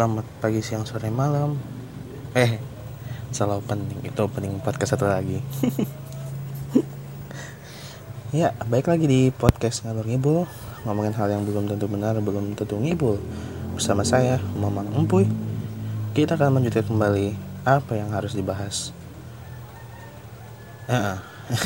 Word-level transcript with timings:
Selamat 0.00 0.24
pagi, 0.40 0.64
siang, 0.64 0.88
sore, 0.88 1.12
malam. 1.12 1.60
Eh, 2.32 2.56
salah 3.36 3.60
opening. 3.60 4.00
Itu 4.00 4.24
opening 4.24 4.56
podcast 4.64 4.96
satu 4.96 5.04
lagi. 5.04 5.44
ya, 8.40 8.56
baik 8.64 8.88
lagi 8.88 9.04
di 9.04 9.28
podcast 9.28 9.84
ngalur 9.84 10.08
ngibul. 10.08 10.48
Ngomongin 10.88 11.12
hal 11.12 11.28
yang 11.28 11.44
belum 11.44 11.68
tentu 11.68 11.84
benar, 11.84 12.16
belum 12.16 12.56
tentu 12.56 12.80
ngibul. 12.80 13.20
Bersama 13.76 14.00
saya, 14.00 14.40
Mamang 14.56 14.88
Empuy. 14.96 15.28
Kita 16.16 16.32
akan 16.32 16.56
melanjutkan 16.56 16.88
kembali 16.88 17.36
apa 17.68 17.92
yang 17.92 18.08
harus 18.16 18.32
dibahas. 18.32 18.96
Uh 20.88 21.20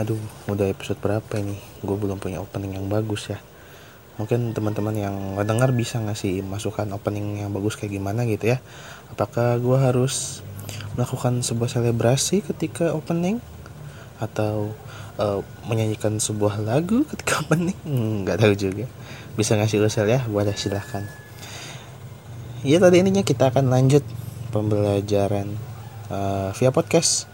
Aduh, 0.00 0.16
udah 0.48 0.72
episode 0.72 0.96
berapa 1.04 1.36
ini? 1.36 1.60
Gue 1.84 2.00
belum 2.00 2.16
punya 2.16 2.40
opening 2.40 2.80
yang 2.80 2.88
bagus 2.88 3.28
ya 3.28 3.44
mungkin 4.18 4.50
teman-teman 4.50 4.94
yang 4.98 5.16
dengar 5.46 5.70
bisa 5.70 6.02
ngasih 6.02 6.42
masukan 6.42 6.90
opening 6.90 7.46
yang 7.46 7.54
bagus 7.54 7.78
kayak 7.78 7.94
gimana 7.94 8.26
gitu 8.26 8.50
ya. 8.50 8.58
Apakah 9.14 9.56
gue 9.62 9.78
harus 9.78 10.42
melakukan 10.98 11.40
sebuah 11.46 11.70
selebrasi 11.70 12.42
ketika 12.42 12.90
opening? 12.92 13.38
Atau 14.18 14.74
uh, 15.22 15.40
menyanyikan 15.70 16.18
sebuah 16.18 16.58
lagu 16.58 17.06
ketika 17.06 17.38
opening? 17.46 17.78
Nggak 18.26 18.42
tahu 18.42 18.54
juga. 18.58 18.84
Bisa 19.38 19.54
ngasih 19.54 19.86
usul 19.86 20.10
ya? 20.10 20.26
Boleh 20.26 20.58
silahkan. 20.58 21.06
Ya 22.66 22.82
tadi 22.82 23.06
ininya 23.06 23.22
kita 23.22 23.54
akan 23.54 23.70
lanjut 23.70 24.02
pembelajaran 24.50 25.54
uh, 26.10 26.50
via 26.58 26.74
podcast. 26.74 27.30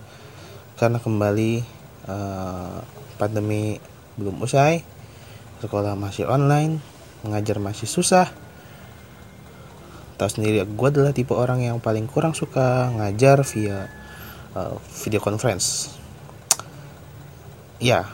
Karena 0.77 1.01
kembali 1.01 1.65
uh, 2.13 2.85
pandemi 3.17 3.81
belum 4.21 4.45
usai 4.45 4.94
sekolah 5.65 5.97
masih 5.97 6.29
online 6.29 6.85
mengajar 7.25 7.57
masih 7.57 7.89
susah. 7.89 8.29
Tahu 10.21 10.29
sendiri 10.29 10.63
gue 10.63 10.89
adalah 10.93 11.17
tipe 11.17 11.33
orang 11.33 11.65
yang 11.65 11.81
paling 11.81 12.05
kurang 12.05 12.37
suka 12.37 12.93
ngajar 12.93 13.41
via 13.49 13.89
uh, 14.53 14.77
video 15.03 15.19
conference. 15.25 15.97
Ya 17.81 18.07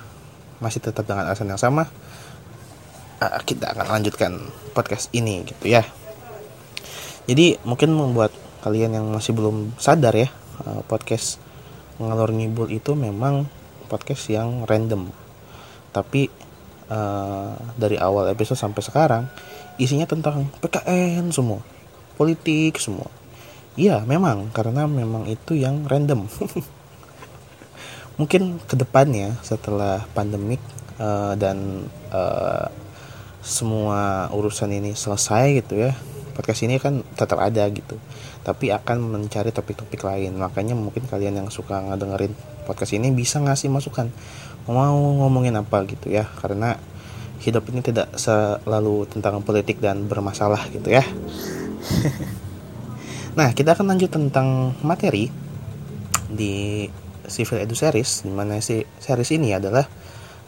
masih 0.63 0.79
tetap 0.79 1.05
dengan 1.05 1.27
alasan 1.27 1.51
yang 1.51 1.61
sama. 1.61 1.91
Uh, 3.21 3.43
kita 3.45 3.75
akan 3.75 4.01
lanjutkan 4.01 4.33
podcast 4.73 5.11
ini 5.11 5.45
gitu 5.45 5.67
ya. 5.69 5.83
Jadi 7.29 7.61
mungkin 7.67 7.93
membuat 7.93 8.33
kalian 8.65 8.97
yang 8.97 9.07
masih 9.11 9.35
belum 9.37 9.77
sadar 9.77 10.15
ya 10.17 10.31
uh, 10.65 10.81
podcast 10.89 11.43
ngalor 12.01 12.33
ngibul 12.33 12.73
itu 12.73 12.97
memang 12.97 13.45
podcast 13.93 14.33
yang 14.33 14.65
random. 14.65 15.13
Tapi 15.93 16.33
uh, 16.91 17.55
dari 17.79 17.97
awal 17.97 18.29
episode 18.29 18.59
sampai 18.59 18.83
sekarang 18.85 19.25
isinya 19.81 20.05
tentang 20.05 20.51
PKN 20.61 21.33
semua 21.33 21.65
politik 22.21 22.77
semua. 22.77 23.09
Iya 23.81 24.05
memang 24.05 24.53
karena 24.53 24.85
memang 24.85 25.25
itu 25.25 25.57
yang 25.57 25.89
random. 25.89 26.29
Mungkin 28.21 28.61
ke 28.69 28.77
depannya 28.77 29.41
setelah 29.41 30.05
pandemik 30.13 30.61
uh, 31.01 31.33
dan 31.41 31.89
uh, 32.13 32.69
semua 33.41 34.29
urusan 34.37 34.69
ini 34.69 34.93
selesai 34.93 35.65
gitu 35.65 35.89
ya 35.89 35.97
podcast 36.41 36.65
ini 36.65 36.81
kan 36.81 37.05
tetap 37.17 37.37
ada 37.37 37.69
gitu. 37.69 38.01
Tapi 38.41 38.73
akan 38.73 39.13
mencari 39.13 39.53
topik-topik 39.53 40.01
lain. 40.01 40.41
Makanya 40.41 40.73
mungkin 40.73 41.05
kalian 41.05 41.45
yang 41.45 41.49
suka 41.53 41.85
ngedengerin 41.85 42.33
podcast 42.65 42.97
ini 42.97 43.13
bisa 43.13 43.45
ngasih 43.45 43.69
masukan 43.69 44.09
mau 44.69 44.99
ngomongin 45.25 45.57
apa 45.57 45.87
gitu 45.89 46.13
ya 46.13 46.29
karena 46.41 46.77
hidup 47.41 47.65
ini 47.73 47.81
tidak 47.81 48.13
selalu 48.21 49.09
tentang 49.09 49.41
politik 49.41 49.81
dan 49.81 50.05
bermasalah 50.05 50.69
gitu 50.75 50.93
ya. 50.93 51.05
Nah 53.39 53.55
kita 53.55 53.79
akan 53.79 53.95
lanjut 53.95 54.11
tentang 54.11 54.75
materi 54.83 55.31
di 56.27 56.87
Civil 57.31 57.63
Edu 57.63 57.79
Series 57.79 58.27
di 58.27 58.33
mana 58.35 58.59
si 58.59 58.83
series 58.99 59.31
ini 59.39 59.55
adalah 59.55 59.87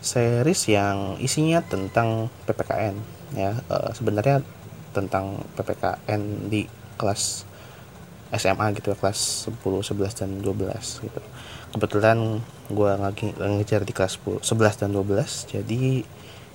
series 0.02 0.66
yang 0.66 1.14
isinya 1.22 1.62
tentang 1.62 2.26
PPKN 2.42 2.96
ya. 3.38 3.54
E, 3.70 3.76
sebenarnya 3.94 4.42
tentang 4.90 5.46
PPKN 5.54 6.50
di 6.50 6.66
kelas 6.98 7.46
SMA 8.32 8.72
gitu 8.80 8.96
kelas 8.96 9.48
10, 9.52 9.60
11 9.60 10.20
dan 10.24 10.30
12 10.40 11.04
gitu. 11.04 11.22
Kebetulan 11.72 12.40
gue 12.68 12.90
lagi 12.96 13.32
ngejar 13.36 13.84
di 13.84 13.92
kelas 13.92 14.16
10, 14.20 14.40
11 14.44 14.80
dan 14.80 14.90
12 14.92 15.52
jadi 15.52 15.80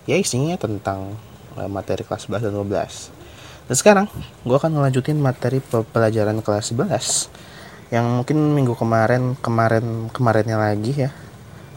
ya 0.09 0.15
isinya 0.17 0.57
tentang 0.57 1.13
uh, 1.57 1.69
materi 1.69 2.01
kelas 2.01 2.29
11 2.29 2.49
dan 2.49 2.53
12 2.53 3.17
dan 3.67 3.75
sekarang 3.75 4.07
gue 4.47 4.55
akan 4.55 4.79
melanjutin 4.79 5.19
materi 5.19 5.59
pelajaran 5.67 6.39
kelas 6.39 6.71
11 6.71 7.91
yang 7.91 8.23
mungkin 8.23 8.55
minggu 8.55 8.75
kemarin 8.79 9.35
kemarin 9.39 10.07
kemarinnya 10.11 10.55
lagi 10.59 11.07
ya. 11.07 11.11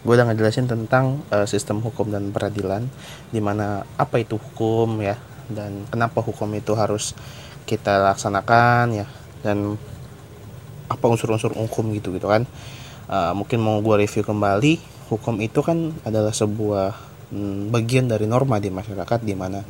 Gue 0.00 0.16
udah 0.16 0.32
ngejelasin 0.32 0.64
tentang 0.64 1.20
uh, 1.28 1.44
sistem 1.44 1.84
hukum 1.84 2.08
dan 2.08 2.32
peradilan 2.32 2.88
di 3.28 3.42
mana 3.42 3.84
apa 4.00 4.22
itu 4.22 4.40
hukum 4.40 5.02
ya 5.02 5.18
dan 5.50 5.84
kenapa 5.90 6.22
hukum 6.22 6.48
itu 6.56 6.72
harus 6.78 7.12
kita 7.66 8.00
laksanakan 8.06 9.04
ya 9.04 9.06
dan 9.40 9.78
apa 10.90 11.04
unsur-unsur 11.06 11.54
hukum 11.54 11.92
gitu 11.94 12.10
gitu 12.14 12.26
kan. 12.26 12.44
Uh, 13.10 13.34
mungkin 13.34 13.58
mau 13.58 13.82
gue 13.82 14.06
review 14.06 14.22
kembali 14.22 14.78
hukum 15.10 15.42
itu 15.42 15.60
kan 15.66 15.90
adalah 16.06 16.30
sebuah 16.30 16.94
mm, 17.34 17.74
bagian 17.74 18.06
dari 18.06 18.30
norma 18.30 18.62
di 18.62 18.70
masyarakat 18.70 19.18
di 19.26 19.34
mana 19.34 19.66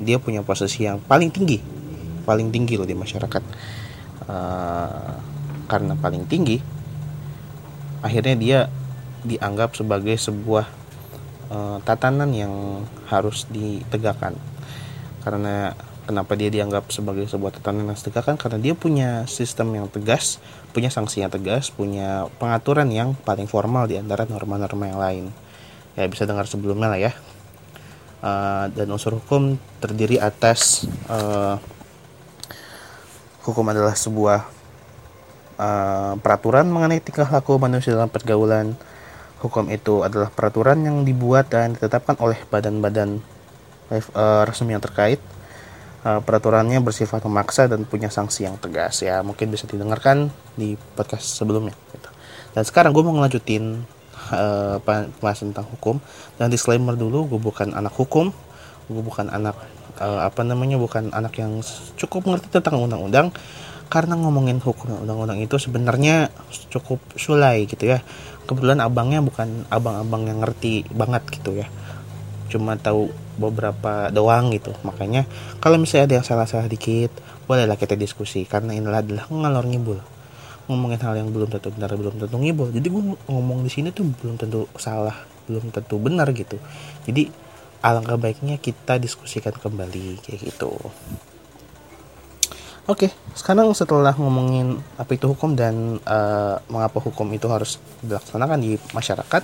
dia 0.00 0.16
punya 0.16 0.40
posisi 0.40 0.88
yang 0.88 0.96
paling 1.04 1.28
tinggi 1.28 1.60
paling 2.24 2.52
tinggi 2.52 2.78
loh 2.78 2.86
di 2.86 2.94
masyarakat. 2.94 3.42
Uh, 4.30 5.16
karena 5.66 5.94
paling 5.98 6.26
tinggi 6.30 6.62
akhirnya 8.04 8.36
dia 8.38 8.58
dianggap 9.26 9.74
sebagai 9.74 10.14
sebuah 10.14 10.66
uh, 11.50 11.78
tatanan 11.82 12.30
yang 12.30 12.84
harus 13.10 13.44
ditegakkan. 13.50 14.38
Karena 15.20 15.74
Kenapa 16.10 16.34
dia 16.34 16.50
dianggap 16.50 16.90
sebagai 16.90 17.22
sebuah 17.30 17.54
tatanan 17.54 17.86
yang 17.86 17.94
tegakkan? 17.94 18.34
Karena 18.34 18.58
dia 18.58 18.74
punya 18.74 19.30
sistem 19.30 19.78
yang 19.78 19.86
tegas, 19.86 20.42
punya 20.74 20.90
sanksi 20.90 21.22
yang 21.22 21.30
tegas, 21.30 21.70
punya 21.70 22.26
pengaturan 22.42 22.90
yang 22.90 23.14
paling 23.14 23.46
formal 23.46 23.86
di 23.86 23.94
antara 23.94 24.26
norma-norma 24.26 24.90
yang 24.90 24.98
lain. 24.98 25.24
Ya 25.94 26.10
bisa 26.10 26.26
dengar 26.26 26.50
sebelumnya 26.50 26.90
lah 26.90 26.98
ya. 26.98 27.14
Uh, 28.26 28.66
dan 28.74 28.90
unsur 28.90 29.22
hukum 29.22 29.54
terdiri 29.78 30.18
atas 30.18 30.82
uh, 31.06 31.62
hukum 33.46 33.70
adalah 33.70 33.94
sebuah 33.94 34.50
uh, 35.62 36.18
peraturan 36.18 36.74
mengenai 36.74 36.98
tingkah 36.98 37.30
laku 37.30 37.54
manusia 37.62 37.94
dalam 37.94 38.10
pergaulan. 38.10 38.74
Hukum 39.46 39.70
itu 39.70 40.02
adalah 40.02 40.26
peraturan 40.34 40.82
yang 40.82 41.06
dibuat 41.06 41.54
dan 41.54 41.78
ditetapkan 41.78 42.18
oleh 42.18 42.42
badan-badan 42.50 43.22
resmi 44.50 44.74
yang 44.74 44.82
terkait 44.82 45.22
uh, 46.04 46.20
peraturannya 46.24 46.80
bersifat 46.80 47.24
memaksa 47.24 47.68
dan 47.68 47.84
punya 47.84 48.08
sanksi 48.08 48.48
yang 48.48 48.56
tegas. 48.56 49.04
Ya 49.04 49.20
mungkin 49.20 49.52
bisa 49.52 49.68
didengarkan 49.68 50.32
di 50.56 50.76
podcast 50.96 51.36
sebelumnya 51.36 51.76
gitu. 51.92 52.10
dan 52.50 52.62
sekarang 52.66 52.90
gue 52.90 53.02
mau 53.06 53.14
ngelanjutin 53.14 53.86
uh, 54.34 54.76
pembahasan 54.82 55.52
tentang 55.52 55.68
hukum. 55.70 55.96
Dan 56.38 56.48
disclaimer 56.48 56.94
dulu 56.96 57.36
gue 57.36 57.40
bukan 57.40 57.74
anak 57.76 57.94
hukum. 57.94 58.32
Gue 58.90 59.02
bukan 59.02 59.30
anak 59.30 59.54
uh, 60.02 60.26
apa 60.26 60.42
namanya 60.42 60.80
bukan 60.80 61.14
anak 61.14 61.38
yang 61.38 61.62
cukup 61.94 62.26
mengerti 62.26 62.48
tentang 62.50 62.80
undang-undang. 62.80 63.30
Karena 63.90 64.14
ngomongin 64.14 64.62
hukum 64.62 65.02
undang-undang 65.02 65.42
itu 65.42 65.58
sebenarnya 65.58 66.30
cukup 66.70 67.02
sulai 67.18 67.66
gitu 67.66 67.90
ya. 67.90 68.02
Kebetulan 68.46 68.82
abangnya 68.82 69.22
bukan 69.22 69.66
abang-abang 69.70 70.26
yang 70.30 70.38
ngerti 70.42 70.86
banget 70.90 71.22
gitu 71.30 71.58
ya. 71.58 71.66
Cuma 72.50 72.74
tahu 72.78 73.10
beberapa 73.40 74.12
doang 74.12 74.52
gitu. 74.52 74.76
Makanya 74.84 75.24
kalau 75.58 75.80
misalnya 75.80 76.04
ada 76.12 76.14
yang 76.20 76.26
salah-salah 76.28 76.68
dikit 76.68 77.08
bolehlah 77.48 77.80
kita 77.80 77.96
diskusi. 77.96 78.44
Karena 78.44 78.76
inilah 78.76 79.00
adalah 79.00 79.24
ngalor 79.32 79.64
ngibul. 79.64 79.98
Ngomongin 80.68 81.00
hal 81.00 81.16
yang 81.16 81.32
belum 81.32 81.48
tentu 81.48 81.72
benar 81.72 81.96
belum 81.96 82.20
tentu 82.20 82.36
ngibul. 82.36 82.68
Jadi 82.70 82.86
gue 82.92 83.02
ngomong 83.26 83.64
di 83.64 83.70
sini 83.72 83.88
tuh 83.90 84.04
belum 84.20 84.36
tentu 84.36 84.68
salah 84.76 85.16
belum 85.48 85.72
tentu 85.72 85.96
benar 85.96 86.28
gitu. 86.36 86.60
Jadi 87.08 87.32
alangkah 87.80 88.20
baiknya 88.20 88.60
kita 88.60 89.00
diskusikan 89.00 89.56
kembali 89.56 90.20
kayak 90.20 90.52
gitu. 90.52 90.70
Oke, 92.88 93.12
sekarang 93.38 93.70
setelah 93.70 94.10
ngomongin 94.18 94.82
apa 94.98 95.14
itu 95.14 95.30
hukum 95.30 95.54
dan 95.54 96.02
uh, 96.02 96.58
mengapa 96.66 96.98
hukum 96.98 97.28
itu 97.30 97.46
harus 97.46 97.78
dilaksanakan 98.02 98.58
di 98.58 98.74
masyarakat, 98.90 99.42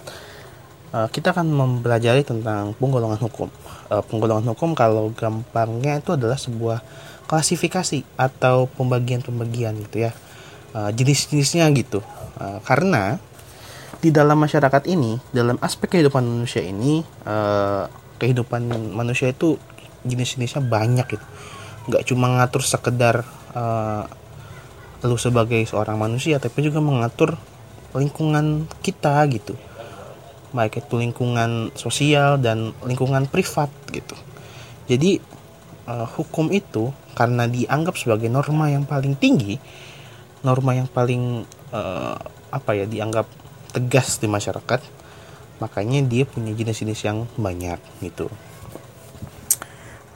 uh, 0.92 1.08
kita 1.10 1.32
akan 1.34 1.46
mempelajari 1.50 2.22
tentang 2.22 2.76
penggolongan 2.76 3.18
hukum. 3.18 3.48
Uh, 3.90 4.02
penggolongan 4.06 4.52
hukum 4.54 4.74
kalau 4.76 5.10
gampangnya 5.14 5.98
itu 5.98 6.14
adalah 6.14 6.38
sebuah 6.38 6.82
klasifikasi 7.26 8.06
atau 8.14 8.70
pembagian-pembagian 8.74 9.78
gitu 9.88 10.06
ya. 10.06 10.12
Uh, 10.76 10.92
jenis-jenisnya 10.92 11.66
gitu. 11.74 12.04
Uh, 12.36 12.60
karena 12.62 13.18
di 13.98 14.12
dalam 14.12 14.36
masyarakat 14.36 14.84
ini, 14.86 15.16
dalam 15.32 15.56
aspek 15.64 15.98
kehidupan 15.98 16.22
manusia 16.22 16.60
ini, 16.62 17.00
uh, 17.24 17.88
kehidupan 18.20 18.92
manusia 18.92 19.32
itu 19.32 19.56
jenis-jenisnya 20.06 20.62
banyak 20.62 21.06
gitu. 21.18 21.26
nggak 21.86 22.02
cuma 22.02 22.26
ngatur 22.34 22.66
sekedar 22.66 23.22
uh, 23.54 24.10
lu 25.06 25.14
sebagai 25.14 25.62
seorang 25.70 25.94
manusia 25.94 26.42
tapi 26.42 26.66
juga 26.66 26.82
mengatur 26.82 27.38
lingkungan 27.94 28.66
kita 28.82 29.22
gitu 29.30 29.54
baik 30.54 30.86
itu 30.86 30.94
lingkungan 30.98 31.74
sosial 31.74 32.38
dan 32.38 32.74
lingkungan 32.86 33.26
privat 33.26 33.70
gitu. 33.90 34.14
Jadi 34.86 35.18
uh, 35.90 36.06
hukum 36.06 36.50
itu 36.54 36.90
karena 37.16 37.48
dianggap 37.48 37.96
sebagai 37.96 38.28
norma 38.28 38.68
yang 38.68 38.84
paling 38.84 39.16
tinggi 39.16 39.56
norma 40.44 40.76
yang 40.76 40.86
paling 40.86 41.42
uh, 41.72 42.18
apa 42.52 42.70
ya 42.76 42.86
dianggap 42.86 43.26
tegas 43.72 44.22
di 44.22 44.28
masyarakat 44.30 44.78
makanya 45.58 46.04
dia 46.04 46.28
punya 46.28 46.52
jenis-jenis 46.52 47.00
yang 47.08 47.24
banyak 47.40 47.80
gitu. 48.04 48.28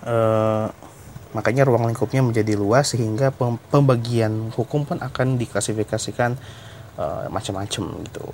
Uh, 0.04 0.68
makanya 1.32 1.64
ruang 1.64 1.88
lingkupnya 1.88 2.20
menjadi 2.20 2.58
luas 2.58 2.92
sehingga 2.92 3.32
pembagian 3.72 4.52
hukum 4.52 4.84
pun 4.84 4.98
akan 5.00 5.38
diklasifikasikan 5.38 6.36
macam-macam 7.32 7.96
gitu 8.04 8.28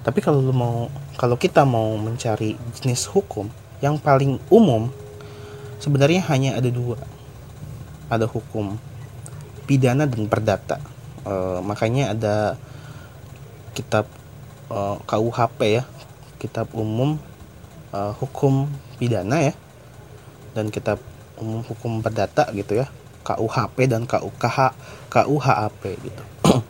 tapi 0.00 0.24
kalau 0.24 0.40
lu 0.40 0.56
mau 0.56 0.88
kalau 1.20 1.36
kita 1.36 1.68
mau 1.68 1.92
mencari 2.00 2.56
jenis 2.80 3.04
hukum 3.12 3.52
yang 3.84 4.00
paling 4.00 4.40
umum 4.48 4.88
sebenarnya 5.76 6.24
hanya 6.32 6.56
ada 6.56 6.68
dua. 6.72 6.96
Ada 8.08 8.24
hukum 8.24 8.80
pidana 9.68 10.08
dan 10.08 10.24
perdata. 10.24 10.80
Uh, 11.20 11.60
makanya 11.60 12.16
ada 12.16 12.56
kitab 13.76 14.08
uh, 14.72 14.96
KUHP 15.04 15.60
ya 15.80 15.84
kitab 16.40 16.72
umum 16.72 17.20
uh, 17.92 18.16
hukum 18.16 18.72
pidana 18.96 19.52
ya 19.52 19.54
dan 20.56 20.72
kitab 20.72 20.96
umum 21.36 21.60
hukum 21.60 22.00
perdata 22.00 22.48
gitu 22.56 22.80
ya 22.80 22.88
KUHP 23.20 23.76
dan 23.84 24.08
KUKH 24.08 24.58
KUHAP 25.12 25.82
gitu. 26.00 26.24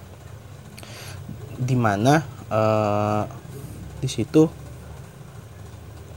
Di 1.70 1.78
mana 1.78 2.39
uh, 2.50 3.24
di 4.00 4.08
situ 4.10 4.50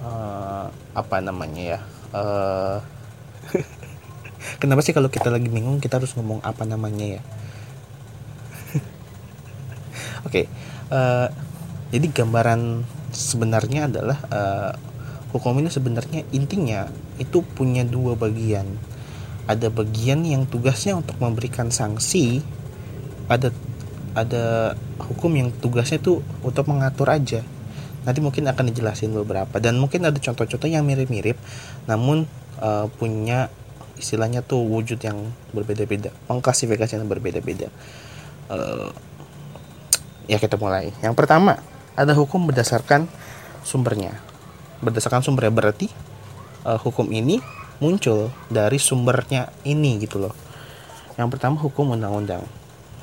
uh, 0.04 0.68
apa 0.94 1.18
namanya 1.24 1.64
ya 1.64 1.80
uh, 2.14 2.78
kenapa 4.62 4.84
sih 4.84 4.92
kalau 4.92 5.08
kita 5.08 5.32
lagi 5.32 5.48
bingung 5.48 5.80
kita 5.80 6.02
harus 6.02 6.14
ngomong 6.18 6.44
apa 6.44 6.68
namanya 6.68 7.20
ya? 7.20 7.22
Oke 10.28 10.44
okay, 10.44 10.46
uh, 10.92 11.28
jadi 11.94 12.10
gambaran 12.10 12.84
sebenarnya 13.14 13.86
adalah 13.88 14.20
uh, 14.34 14.74
hukum 15.30 15.62
ini 15.62 15.70
sebenarnya 15.70 16.26
intinya 16.34 16.90
itu 17.22 17.46
punya 17.46 17.86
dua 17.86 18.18
bagian. 18.18 18.66
Ada 19.44 19.68
bagian 19.70 20.24
yang 20.24 20.48
tugasnya 20.48 20.98
untuk 20.98 21.20
memberikan 21.20 21.70
sanksi 21.70 22.42
ada 23.28 23.52
ada 24.14 24.78
hukum 25.02 25.34
yang 25.34 25.50
tugasnya 25.50 25.98
tuh 25.98 26.22
untuk 26.46 26.70
mengatur 26.70 27.10
aja. 27.10 27.42
Nanti 28.06 28.20
mungkin 28.22 28.46
akan 28.46 28.70
dijelasin 28.70 29.14
beberapa. 29.14 29.58
Dan 29.58 29.82
mungkin 29.82 30.06
ada 30.06 30.16
contoh-contoh 30.18 30.70
yang 30.70 30.86
mirip-mirip 30.86 31.38
namun 31.90 32.30
uh, 32.62 32.88
punya 32.98 33.50
istilahnya 33.98 34.42
tuh 34.42 34.66
wujud 34.66 34.98
yang 35.06 35.32
berbeda-beda 35.54 36.10
pengklasifikasi 36.26 36.98
yang 36.98 37.10
berbeda-beda. 37.10 37.70
Uh, 38.50 38.90
ya 40.30 40.38
kita 40.38 40.58
mulai. 40.58 40.94
Yang 41.02 41.16
pertama 41.18 41.58
ada 41.98 42.14
hukum 42.14 42.46
berdasarkan 42.50 43.10
sumbernya. 43.66 44.18
Berdasarkan 44.84 45.26
sumbernya 45.26 45.54
berarti 45.54 45.88
uh, 46.68 46.78
hukum 46.78 47.10
ini 47.10 47.42
muncul 47.82 48.30
dari 48.52 48.78
sumbernya 48.78 49.50
ini 49.66 49.98
gitu 50.04 50.22
loh. 50.22 50.36
Yang 51.18 51.38
pertama 51.38 51.62
hukum 51.62 51.94
undang-undang 51.94 52.44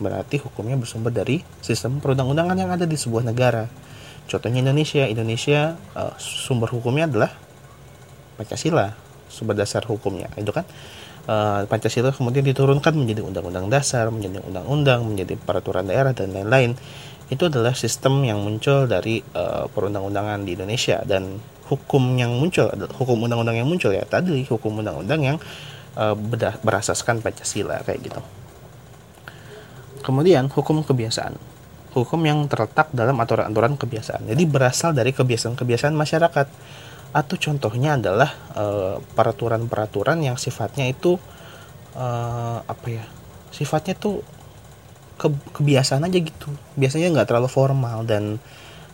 berarti 0.01 0.41
hukumnya 0.41 0.75
bersumber 0.81 1.13
dari 1.13 1.45
sistem 1.61 2.01
perundang-undangan 2.01 2.57
yang 2.57 2.73
ada 2.73 2.89
di 2.89 2.97
sebuah 2.97 3.23
negara. 3.29 3.69
Contohnya 4.27 4.65
Indonesia, 4.65 5.05
Indonesia 5.05 5.77
uh, 5.95 6.15
sumber 6.17 6.73
hukumnya 6.73 7.07
adalah 7.07 7.31
Pancasila, 8.41 8.97
sumber 9.29 9.55
dasar 9.59 9.85
hukumnya, 9.85 10.33
itu 10.41 10.49
kan 10.49 10.65
uh, 11.29 11.69
Pancasila 11.69 12.09
kemudian 12.15 12.47
diturunkan 12.47 12.97
menjadi 12.97 13.21
undang-undang 13.21 13.69
dasar, 13.69 14.09
menjadi 14.09 14.41
undang-undang, 14.41 15.05
menjadi 15.05 15.35
peraturan 15.37 15.85
daerah 15.87 16.17
dan 16.17 16.33
lain-lain. 16.33 16.73
Itu 17.31 17.47
adalah 17.47 17.77
sistem 17.79 18.27
yang 18.27 18.43
muncul 18.43 18.91
dari 18.91 19.23
uh, 19.23 19.71
perundang-undangan 19.71 20.43
di 20.43 20.59
Indonesia 20.59 20.99
dan 21.07 21.39
hukum 21.71 22.19
yang 22.19 22.35
muncul 22.35 22.67
hukum 22.99 23.31
undang-undang 23.31 23.63
yang 23.63 23.71
muncul 23.71 23.95
ya 23.95 24.03
tadi 24.03 24.43
hukum 24.43 24.83
undang-undang 24.83 25.23
yang 25.23 25.39
uh, 25.95 26.19
berasaskan 26.67 27.23
Pancasila 27.23 27.87
kayak 27.87 28.11
gitu. 28.11 28.21
Kemudian 30.01 30.49
hukum 30.49 30.83
kebiasaan. 30.83 31.37
Hukum 31.91 32.21
yang 32.23 32.47
terletak 32.47 32.95
dalam 32.95 33.19
aturan-aturan 33.19 33.75
kebiasaan. 33.75 34.31
Jadi 34.31 34.43
berasal 34.47 34.95
dari 34.95 35.11
kebiasaan-kebiasaan 35.13 35.95
masyarakat. 35.95 36.47
Atau 37.11 37.35
contohnya 37.43 37.99
adalah 37.99 38.31
eh, 38.55 38.97
peraturan-peraturan 39.03 40.23
yang 40.23 40.39
sifatnya 40.39 40.87
itu 40.87 41.19
uh, 41.99 42.63
apa 42.63 42.87
ya? 42.87 43.03
Sifatnya 43.51 43.99
tuh 43.99 44.23
ke, 45.19 45.27
kebiasaan 45.59 46.07
aja 46.07 46.19
gitu. 46.23 46.55
Biasanya 46.79 47.11
nggak 47.11 47.35
terlalu 47.35 47.51
formal 47.51 48.07
dan 48.07 48.39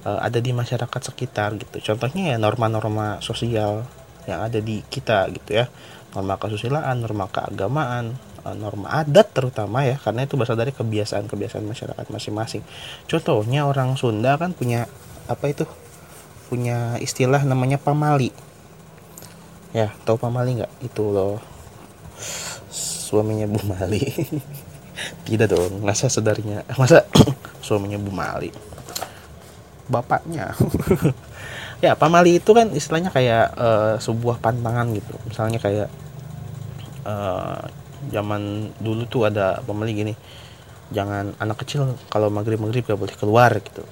uh, 0.09 0.19
ada 0.25 0.41
di 0.41 0.57
masyarakat 0.57 1.13
sekitar 1.13 1.61
gitu. 1.61 1.93
Contohnya 1.93 2.33
ya 2.33 2.37
norma-norma 2.41 3.21
sosial 3.21 3.85
yang 4.25 4.41
ada 4.49 4.65
di 4.65 4.81
kita 4.89 5.29
gitu 5.37 5.61
ya. 5.61 5.69
Norma 6.17 6.41
kesusilaan, 6.41 7.05
norma 7.05 7.29
keagamaan, 7.29 8.17
Eh, 8.17 8.36
norma 8.55 9.03
adat 9.03 9.33
terutama 9.35 9.83
ya 9.83 9.99
karena 9.99 10.29
itu 10.29 10.39
berasal 10.39 10.55
dari 10.55 10.71
kebiasaan-kebiasaan 10.71 11.67
masyarakat 11.67 12.07
masing-masing. 12.13 12.63
Contohnya 13.11 13.67
orang 13.67 13.99
Sunda 13.99 14.39
kan 14.39 14.55
punya 14.55 14.87
apa 15.27 15.51
itu? 15.51 15.67
Punya 16.47 17.01
istilah 17.03 17.43
namanya 17.43 17.81
pamali. 17.81 18.31
Ya, 19.75 19.91
tahu 20.07 20.21
pamali 20.21 20.63
nggak? 20.63 20.73
Itu 20.87 21.11
loh 21.11 21.43
suaminya 23.07 23.47
Bu 23.47 23.63
Mali. 23.71 24.03
Tidak 25.27 25.47
dong, 25.47 25.85
masa 25.87 26.11
saudarinya, 26.11 26.67
masa 26.81 27.07
suaminya 27.67 27.99
Bu 28.03 28.11
Mali. 28.11 28.51
Bapaknya. 29.87 30.51
ya, 31.85 31.95
pamali 31.95 32.43
itu 32.43 32.51
kan 32.51 32.75
istilahnya 32.75 33.15
kayak 33.15 33.55
uh, 33.55 33.95
sebuah 34.03 34.43
pantangan 34.43 34.91
gitu. 34.91 35.15
Misalnya 35.31 35.63
kayak 35.63 35.89
uh, 37.07 37.63
zaman 38.13 38.73
dulu 38.81 39.05
tuh 39.09 39.29
ada 39.29 39.61
pembeli 39.65 39.93
gini 39.93 40.15
jangan 40.95 41.35
anak 41.43 41.67
kecil 41.67 41.99
kalau 42.07 42.31
maghrib 42.31 42.63
maghrib 42.63 42.87
gak 42.87 42.99
boleh 42.99 43.17
keluar 43.19 43.51
gitu. 43.59 43.83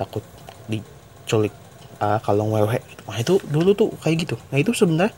Takut 0.00 0.24
diculik 0.68 1.52
uh, 2.00 2.18
kalau 2.24 2.48
wewe 2.56 2.80
gitu. 2.88 3.02
nah 3.04 3.18
itu 3.20 3.34
dulu 3.44 3.76
tuh 3.76 3.88
kayak 4.00 4.16
gitu. 4.24 4.36
Nah 4.48 4.56
itu 4.56 4.72
sebenarnya 4.72 5.12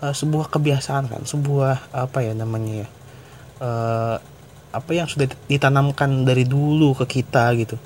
uh, 0.00 0.14
sebuah 0.16 0.48
kebiasaan 0.48 1.12
kan 1.12 1.22
sebuah 1.28 1.92
apa 1.92 2.24
ya 2.24 2.32
namanya 2.32 2.86
ya 2.86 2.88
uh, 3.60 4.16
apa 4.72 4.90
yang 4.92 5.08
sudah 5.08 5.28
ditanamkan 5.48 6.24
dari 6.24 6.44
dulu 6.48 6.96
ke 7.04 7.20
kita 7.20 7.52
gitu. 7.60 7.76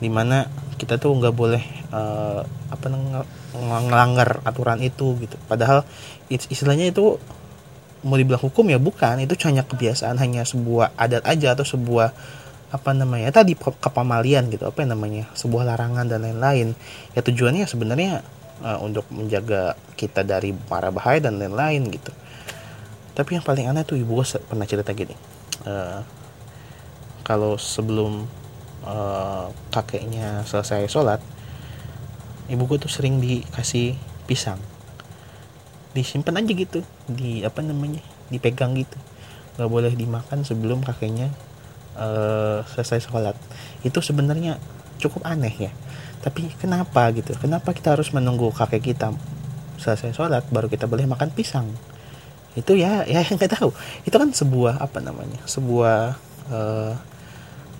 Di 0.00 0.08
mana 0.08 0.48
kita 0.80 0.98
tuh 0.98 1.14
nggak 1.14 1.34
boleh 1.36 1.62
uh, 1.92 2.42
apa 2.72 2.86
ngelanggar 3.54 4.40
aturan 4.42 4.80
itu 4.80 5.20
gitu. 5.20 5.36
Padahal 5.46 5.84
istilahnya 6.28 6.90
itu 6.90 7.20
mau 8.02 8.18
dibilang 8.18 8.42
hukum 8.42 8.66
ya 8.70 8.78
bukan 8.82 9.22
itu 9.22 9.34
hanya 9.46 9.62
kebiasaan 9.62 10.18
hanya 10.18 10.42
sebuah 10.42 10.98
adat 10.98 11.22
aja 11.26 11.54
atau 11.54 11.62
sebuah 11.62 12.10
apa 12.72 12.90
namanya 12.96 13.28
tadi 13.28 13.52
kepamalian 13.58 14.48
gitu 14.48 14.64
apa 14.64 14.80
yang 14.80 14.96
namanya 14.96 15.28
sebuah 15.36 15.62
larangan 15.68 16.08
dan 16.08 16.24
lain-lain. 16.24 16.72
Ya 17.12 17.20
tujuannya 17.20 17.68
sebenarnya 17.68 18.24
uh, 18.64 18.80
untuk 18.80 19.06
menjaga 19.12 19.76
kita 19.94 20.24
dari 20.24 20.56
para 20.56 20.88
bahaya 20.88 21.20
dan 21.20 21.36
lain-lain 21.36 21.84
gitu. 21.92 22.10
Tapi 23.12 23.36
yang 23.36 23.44
paling 23.44 23.68
aneh 23.68 23.84
tuh 23.84 24.00
ibu 24.00 24.16
gue 24.16 24.26
pernah 24.48 24.64
cerita 24.64 24.96
gini 24.96 25.12
uh, 25.66 26.00
kalau 27.22 27.56
sebelum 27.58 28.26
uh, 28.86 29.46
kakeknya 29.70 30.42
selesai 30.46 30.90
sholat 30.90 31.20
ibu 32.50 32.62
gue 32.66 32.78
tuh 32.82 32.90
sering 32.90 33.22
dikasih 33.22 33.94
pisang 34.26 34.58
disimpan 35.92 36.40
aja 36.40 36.52
gitu. 36.52 36.80
Di 37.08 37.44
apa 37.46 37.60
namanya 37.64 38.00
dipegang 38.32 38.76
gitu. 38.76 38.98
Nggak 39.56 39.70
boleh 39.70 39.92
dimakan 39.92 40.44
sebelum 40.44 40.80
kakeknya 40.84 41.32
uh, 41.96 42.64
selesai 42.68 43.08
sholat. 43.08 43.36
Itu 43.84 44.00
sebenarnya 44.00 44.56
cukup 45.00 45.26
aneh 45.26 45.70
ya. 45.70 45.72
Tapi 46.22 46.54
kenapa 46.56 47.10
gitu? 47.12 47.34
Kenapa 47.34 47.74
kita 47.74 47.98
harus 47.98 48.14
menunggu 48.14 48.54
kakek 48.54 48.94
kita 48.94 49.10
selesai 49.82 50.14
sholat 50.14 50.46
baru 50.54 50.70
kita 50.70 50.86
boleh 50.86 51.04
makan 51.10 51.34
pisang? 51.34 51.66
Itu 52.54 52.78
ya 52.78 53.02
ya 53.04 53.26
nggak 53.36 53.58
tahu. 53.58 53.74
Itu 54.06 54.16
kan 54.16 54.30
sebuah 54.30 54.78
apa 54.78 55.02
namanya 55.02 55.42
sebuah 55.44 56.14
uh, 56.48 56.94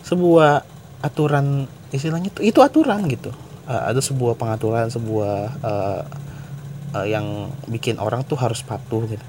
sebuah 0.02 0.66
aturan 1.02 1.70
istilahnya 1.94 2.34
itu 2.34 2.40
itu 2.42 2.60
aturan 2.60 3.06
gitu. 3.06 3.30
Uh, 3.62 3.94
ada 3.94 4.02
sebuah 4.02 4.34
pengaturan 4.34 4.90
sebuah 4.90 5.36
uh, 5.62 6.02
uh, 6.92 7.06
yang 7.08 7.50
bikin 7.68 7.98
orang 8.00 8.24
tuh 8.24 8.36
harus 8.40 8.60
patuh 8.64 9.04
gitu 9.08 9.26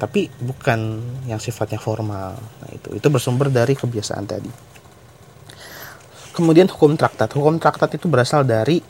tapi 0.00 0.32
bukan 0.40 0.96
yang 1.28 1.36
sifatnya 1.36 1.76
formal. 1.76 2.32
Nah, 2.40 2.70
itu 2.72 2.96
itu 2.96 3.06
bersumber 3.12 3.52
dari 3.52 3.76
kebiasaan 3.76 4.24
tadi. 4.24 4.48
Kemudian 6.32 6.72
hukum 6.72 6.96
traktat. 6.96 7.28
Hukum 7.36 7.60
traktat 7.60 8.00
itu 8.00 8.08
berasal 8.08 8.48
dari 8.48 8.80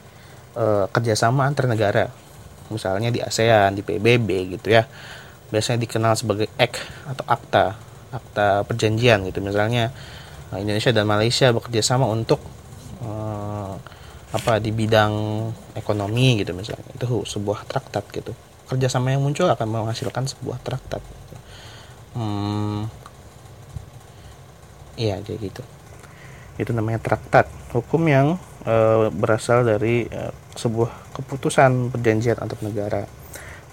uh, 0.55 0.87
kerjasama 0.87 1.51
antar 1.51 1.67
negara. 1.67 2.07
Misalnya 2.71 3.11
di 3.11 3.19
ASEAN, 3.19 3.75
di 3.75 3.83
PBB 3.83 4.55
gitu 4.55 4.71
ya. 4.71 4.87
Biasanya 5.51 5.83
dikenal 5.83 6.15
sebagai 6.15 6.47
ek 6.55 6.79
atau 7.11 7.27
akta, 7.27 7.75
akta 8.15 8.63
perjanjian 8.63 9.27
gitu. 9.27 9.43
Misalnya 9.43 9.91
uh, 10.55 10.63
Indonesia 10.63 10.95
dan 10.95 11.11
Malaysia 11.11 11.51
bekerja 11.51 11.83
sama 11.83 12.07
untuk 12.07 12.39
uh, 13.03 13.75
apa 14.31 14.63
di 14.63 14.71
bidang 14.71 15.13
ekonomi 15.75 16.39
gitu 16.43 16.55
misalnya. 16.55 16.87
Itu 16.95 17.27
sebuah 17.27 17.67
traktat 17.67 18.07
gitu. 18.15 18.33
Kerjasama 18.71 19.11
yang 19.11 19.23
muncul 19.27 19.51
akan 19.51 19.67
menghasilkan 19.67 20.31
sebuah 20.31 20.63
traktat. 20.63 21.03
Hmm, 22.15 22.87
iya 24.95 25.19
kayak 25.23 25.41
gitu. 25.51 25.63
Itu 26.59 26.71
namanya 26.71 27.03
traktat. 27.03 27.51
Hukum 27.75 28.07
yang 28.07 28.39
e, 28.67 29.09
berasal 29.11 29.67
dari 29.67 30.07
e, 30.07 30.23
sebuah 30.55 31.15
keputusan 31.15 31.91
perjanjian 31.95 32.39
antar 32.39 32.59
negara. 32.63 33.03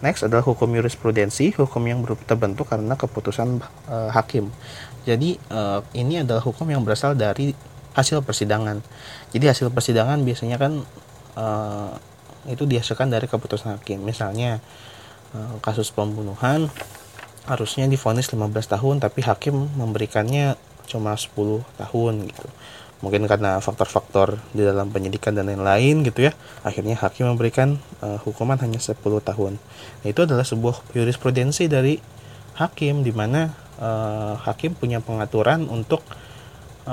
Next 0.02 0.22
adalah 0.22 0.46
hukum 0.46 0.70
jurisprudensi 0.78 1.58
hukum 1.58 1.82
yang 1.90 2.06
terbentuk 2.26 2.70
karena 2.70 2.94
keputusan 2.94 3.62
e, 3.90 3.98
hakim. 4.14 4.50
Jadi 5.06 5.38
e, 5.38 5.62
ini 5.98 6.22
adalah 6.22 6.42
hukum 6.42 6.66
yang 6.70 6.82
berasal 6.82 7.14
dari 7.14 7.54
hasil 7.98 8.22
persidangan. 8.22 8.86
Jadi 9.34 9.46
hasil 9.50 9.74
persidangan 9.74 10.22
biasanya 10.22 10.62
kan 10.62 10.86
e, 11.34 11.46
itu 12.54 12.70
dihasilkan 12.70 13.10
dari 13.10 13.26
keputusan 13.26 13.82
hakim. 13.82 14.06
Misalnya 14.06 14.62
Eh, 15.36 15.56
kasus 15.60 15.92
pembunuhan 15.92 16.72
harusnya 17.52 17.84
difonis 17.92 18.32
15 18.32 18.72
tahun 18.72 19.04
tapi 19.04 19.20
hakim 19.28 19.68
memberikannya 19.76 20.56
cuma 20.88 21.20
10 21.20 21.68
tahun 21.76 22.14
gitu. 22.32 22.48
Mungkin 23.04 23.28
karena 23.28 23.60
faktor-faktor 23.60 24.40
di 24.56 24.64
dalam 24.64 24.88
penyidikan 24.88 25.36
dan 25.36 25.52
lain-lain 25.52 26.02
gitu 26.08 26.32
ya 26.32 26.34
akhirnya 26.64 26.96
hakim 26.96 27.28
memberikan 27.28 27.76
uh, 28.00 28.18
hukuman 28.24 28.56
hanya 28.64 28.80
10 28.80 28.96
tahun. 29.04 29.60
Nah, 30.02 30.08
itu 30.08 30.24
adalah 30.24 30.48
sebuah 30.48 30.96
jurisprudensi 30.96 31.68
dari 31.68 32.00
hakim 32.56 33.04
di 33.04 33.12
mana 33.12 33.52
uh, 33.84 34.40
hakim 34.48 34.80
punya 34.80 35.04
pengaturan 35.04 35.68
untuk 35.68 36.02
uh, 36.08 36.27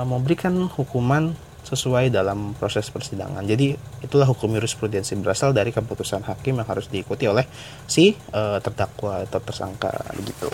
memberikan 0.03 0.67
hukuman 0.67 1.31
sesuai 1.65 2.13
dalam 2.13 2.53
proses 2.53 2.85
persidangan. 2.93 3.41
Jadi 3.41 3.73
itulah 4.05 4.29
hukum 4.29 4.53
jurisprudensi 4.53 5.17
berasal 5.17 5.49
dari 5.51 5.73
keputusan 5.73 6.21
hakim 6.21 6.61
yang 6.61 6.67
harus 6.69 6.85
diikuti 6.93 7.25
oleh 7.25 7.43
si 7.89 8.13
uh, 8.13 8.61
terdakwa 8.61 9.25
atau 9.25 9.41
tersangka 9.41 9.89
begitu. 10.13 10.47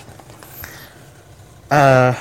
Uh, 1.67 2.15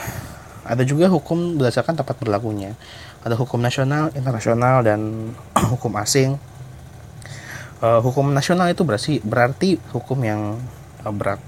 ada 0.67 0.83
juga 0.83 1.07
hukum 1.07 1.59
berdasarkan 1.59 2.03
tempat 2.03 2.19
berlakunya. 2.19 2.75
Ada 3.23 3.39
hukum 3.39 3.63
nasional, 3.63 4.11
internasional, 4.13 4.83
dan 4.83 5.31
hukum 5.73 5.95
asing. 6.03 6.35
Uh, 7.81 8.03
hukum 8.03 8.35
nasional 8.35 8.69
itu 8.69 8.83
berarti 8.83 9.23
berarti 9.25 9.81
hukum 9.95 10.19
yang 10.21 10.61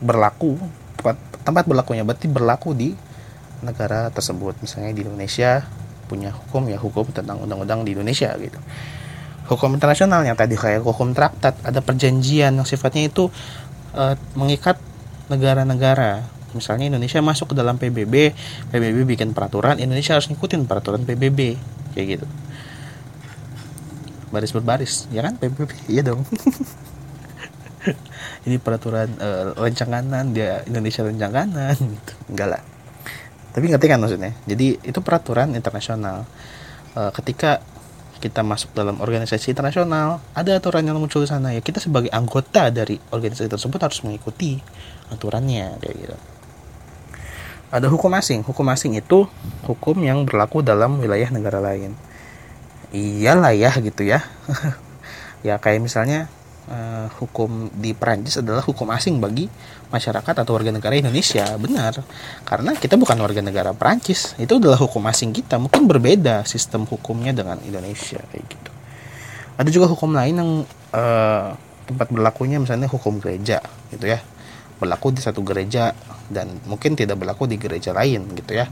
berlaku 0.00 0.56
tempat 1.44 1.68
berlakunya 1.68 2.06
berarti 2.06 2.24
berlaku 2.30 2.72
di 2.72 2.96
negara 3.62 4.10
tersebut. 4.10 4.58
Misalnya 4.60 4.92
di 4.92 5.02
Indonesia 5.06 5.64
punya 6.12 6.28
hukum 6.28 6.68
ya 6.68 6.76
hukum 6.76 7.08
tentang 7.08 7.40
undang-undang 7.40 7.88
di 7.88 7.96
Indonesia 7.96 8.28
gitu. 8.36 8.60
Hukum 9.48 9.72
internasional 9.72 10.20
yang 10.28 10.36
tadi 10.36 10.60
kayak 10.60 10.84
hukum 10.84 11.16
traktat 11.16 11.56
ada 11.64 11.80
perjanjian 11.80 12.52
yang 12.52 12.68
sifatnya 12.68 13.08
itu 13.08 13.32
uh, 13.96 14.14
mengikat 14.36 14.76
negara-negara. 15.32 16.20
Misalnya 16.52 16.92
Indonesia 16.92 17.24
masuk 17.24 17.52
ke 17.52 17.54
dalam 17.56 17.80
PBB 17.80 18.36
PBB 18.68 19.08
bikin 19.16 19.32
peraturan 19.32 19.80
Indonesia 19.80 20.20
harus 20.20 20.28
ngikutin 20.28 20.68
peraturan 20.68 21.08
PBB 21.08 21.56
kayak 21.96 22.06
gitu. 22.20 22.26
Baris 24.28 24.52
berbaris 24.52 25.08
ya 25.08 25.24
kan 25.24 25.40
PBB 25.40 25.72
iya 25.96 26.04
dong. 26.04 26.28
Ini 28.46 28.58
peraturan 28.62 29.10
uh, 29.18 29.58
rencanganan 29.58 30.36
dia 30.36 30.60
Indonesia 30.68 31.02
rencanganan 31.02 31.74
gitu. 31.74 32.12
Enggak 32.30 32.48
lah 32.58 32.71
tapi 33.52 33.68
ngerti 33.68 33.86
kan 33.86 34.00
maksudnya? 34.00 34.32
Jadi 34.48 34.80
itu 34.80 34.98
peraturan 35.04 35.52
internasional. 35.52 36.24
E, 36.96 37.00
ketika 37.12 37.60
kita 38.22 38.46
masuk 38.46 38.70
dalam 38.70 39.02
organisasi 39.02 39.50
internasional 39.50 40.22
ada 40.32 40.54
aturan 40.54 40.86
yang 40.86 40.96
muncul 40.96 41.20
di 41.20 41.28
sana. 41.28 41.50
Ya 41.52 41.60
kita 41.60 41.82
sebagai 41.82 42.08
anggota 42.14 42.70
dari 42.70 42.96
organisasi 43.10 43.50
tersebut 43.50 43.82
harus 43.82 44.00
mengikuti 44.06 44.62
aturannya 45.10 45.76
kayak 45.82 45.96
gitu. 46.00 46.16
Ada 47.74 47.90
hukum 47.90 48.12
asing. 48.14 48.46
Hukum 48.46 48.68
asing 48.70 48.94
itu 48.96 49.26
hukum 49.66 50.00
yang 50.00 50.22
berlaku 50.22 50.62
dalam 50.62 51.02
wilayah 51.02 51.28
negara 51.34 51.58
lain. 51.58 51.98
Iyalah 52.94 53.52
ya 53.52 53.74
gitu 53.82 54.06
ya. 54.06 54.24
Ya 55.42 55.58
kayak 55.58 55.82
misalnya 55.82 56.30
uh, 56.68 57.08
hukum 57.18 57.70
di 57.72 57.96
Perancis 57.96 58.38
adalah 58.38 58.62
hukum 58.62 58.90
asing 58.94 59.18
bagi 59.18 59.48
masyarakat 59.90 60.34
atau 60.44 60.52
warga 60.54 60.70
negara 60.70 60.94
Indonesia. 60.94 61.46
Benar. 61.58 62.02
Karena 62.46 62.76
kita 62.76 62.94
bukan 63.00 63.18
warga 63.18 63.40
negara 63.40 63.70
Perancis. 63.74 64.36
Itu 64.38 64.60
adalah 64.60 64.78
hukum 64.78 65.02
asing 65.08 65.34
kita. 65.34 65.58
Mungkin 65.58 65.88
berbeda 65.88 66.46
sistem 66.46 66.86
hukumnya 66.86 67.32
dengan 67.34 67.58
Indonesia 67.64 68.20
kayak 68.30 68.44
gitu. 68.46 68.70
Ada 69.58 69.68
juga 69.68 69.86
hukum 69.90 70.14
lain 70.14 70.34
yang 70.38 70.50
uh, 70.94 71.54
tempat 71.86 72.08
berlakunya 72.08 72.62
misalnya 72.62 72.86
hukum 72.86 73.18
gereja 73.18 73.58
gitu 73.90 74.06
ya. 74.06 74.22
Berlaku 74.78 75.14
di 75.14 75.22
satu 75.22 75.40
gereja 75.46 75.94
dan 76.32 76.58
mungkin 76.66 76.96
tidak 76.96 77.20
berlaku 77.20 77.46
di 77.46 77.60
gereja 77.60 77.92
lain 77.92 78.24
gitu 78.34 78.56
ya 78.56 78.66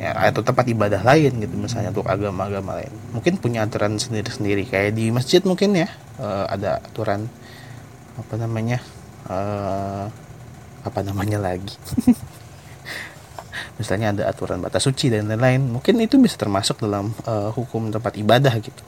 ya 0.00 0.16
atau 0.16 0.40
tempat 0.40 0.64
ibadah 0.64 1.04
lain 1.04 1.44
gitu 1.44 1.54
misalnya 1.60 1.92
untuk 1.92 2.08
agama-agama 2.08 2.80
lain. 2.80 2.92
Mungkin 3.12 3.36
punya 3.36 3.68
aturan 3.68 4.00
sendiri-sendiri 4.00 4.64
kayak 4.64 4.96
di 4.96 5.12
masjid 5.12 5.44
mungkin 5.44 5.76
ya 5.76 5.92
uh, 6.16 6.48
ada 6.48 6.80
aturan 6.80 7.28
apa 8.16 8.34
namanya 8.40 8.80
uh, 9.28 10.08
apa 10.80 11.00
namanya 11.04 11.36
lagi? 11.36 11.76
Misalnya 13.78 14.16
ada 14.16 14.24
aturan 14.32 14.64
batas 14.64 14.88
suci 14.88 15.12
dan 15.12 15.28
lain-lain 15.28 15.60
mungkin 15.68 16.00
itu 16.00 16.16
bisa 16.16 16.40
termasuk 16.40 16.80
dalam 16.80 17.12
uh, 17.28 17.52
hukum 17.52 17.92
tempat 17.92 18.16
ibadah 18.16 18.56
gitu. 18.56 18.80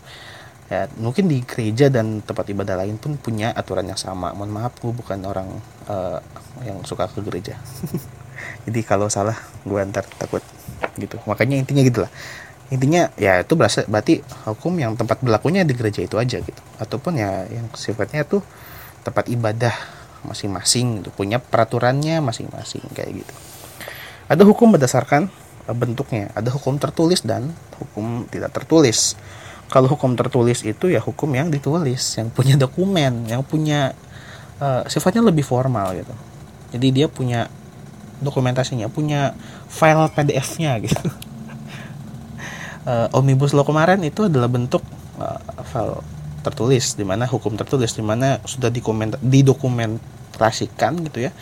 Ya 0.72 0.88
mungkin 0.96 1.28
di 1.28 1.44
gereja 1.44 1.92
dan 1.92 2.24
tempat 2.24 2.48
ibadah 2.48 2.80
lain 2.80 2.96
pun 2.96 3.20
punya 3.20 3.52
aturan 3.52 3.84
yang 3.84 4.00
sama. 4.00 4.32
Mohon 4.32 4.64
maaf 4.64 4.72
gue 4.80 4.92
bukan 4.96 5.20
orang 5.28 5.48
uh, 5.92 6.16
yang 6.64 6.80
suka 6.88 7.04
ke 7.12 7.20
gereja 7.20 7.60
jadi 8.66 8.80
kalau 8.86 9.10
salah 9.10 9.36
gue 9.66 9.78
antar 9.78 10.06
takut 10.18 10.42
gitu. 10.98 11.18
Makanya 11.26 11.58
intinya 11.58 11.82
gitulah. 11.82 12.10
Intinya 12.72 13.12
ya 13.20 13.44
itu 13.44 13.52
berasa 13.52 13.84
berarti 13.84 14.24
hukum 14.48 14.72
yang 14.80 14.96
tempat 14.96 15.20
berlakunya 15.20 15.66
di 15.66 15.76
gereja 15.76 16.00
itu 16.00 16.16
aja 16.16 16.40
gitu. 16.40 16.62
Ataupun 16.80 17.20
ya 17.20 17.44
yang 17.52 17.68
sifatnya 17.76 18.24
tuh 18.24 18.40
tempat 19.04 19.28
ibadah 19.28 19.74
masing-masing 20.24 21.02
gitu. 21.02 21.10
Punya 21.12 21.36
peraturannya 21.42 22.22
masing-masing 22.24 22.82
kayak 22.96 23.24
gitu. 23.24 23.34
Ada 24.30 24.42
hukum 24.48 24.72
berdasarkan 24.72 25.28
uh, 25.68 25.76
bentuknya. 25.76 26.32
Ada 26.32 26.48
hukum 26.54 26.80
tertulis 26.80 27.20
dan 27.20 27.52
hukum 27.76 28.24
tidak 28.32 28.56
tertulis. 28.56 29.18
Kalau 29.68 29.88
hukum 29.88 30.16
tertulis 30.16 30.64
itu 30.64 30.92
ya 30.92 31.00
hukum 31.00 31.32
yang 31.32 31.48
ditulis 31.48 32.20
yang 32.20 32.28
punya 32.28 32.60
dokumen 32.60 33.24
yang 33.24 33.40
punya 33.40 33.96
uh, 34.60 34.84
sifatnya 34.88 35.24
lebih 35.24 35.44
formal 35.44 35.92
gitu. 35.96 36.14
Jadi 36.72 36.88
dia 36.92 37.06
punya 37.08 37.52
dokumentasinya 38.22 38.86
punya 38.88 39.34
file 39.66 40.06
PDF-nya 40.14 40.78
gitu. 40.86 40.96
Uh, 42.82 43.06
omnibus 43.14 43.54
law 43.54 43.62
kemarin 43.62 44.02
itu 44.02 44.26
adalah 44.26 44.50
bentuk 44.50 44.82
uh, 45.18 45.38
file 45.66 46.02
tertulis 46.42 46.98
di 46.98 47.06
mana 47.06 47.30
hukum 47.30 47.54
tertulis 47.54 47.94
di 47.94 48.02
mana 48.02 48.42
sudah 48.42 48.70
didokumentasikan 49.22 50.92
gitu 51.10 51.28
ya. 51.28 51.34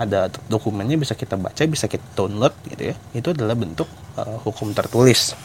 Ada 0.00 0.32
dokumennya 0.50 0.98
bisa 0.98 1.14
kita 1.14 1.36
baca 1.36 1.62
bisa 1.68 1.88
kita 1.88 2.04
download 2.16 2.52
gitu 2.68 2.92
ya. 2.92 2.94
Itu 3.12 3.32
adalah 3.32 3.56
bentuk 3.56 3.88
uh, 4.16 4.36
hukum 4.44 4.72
tertulis. 4.76 5.36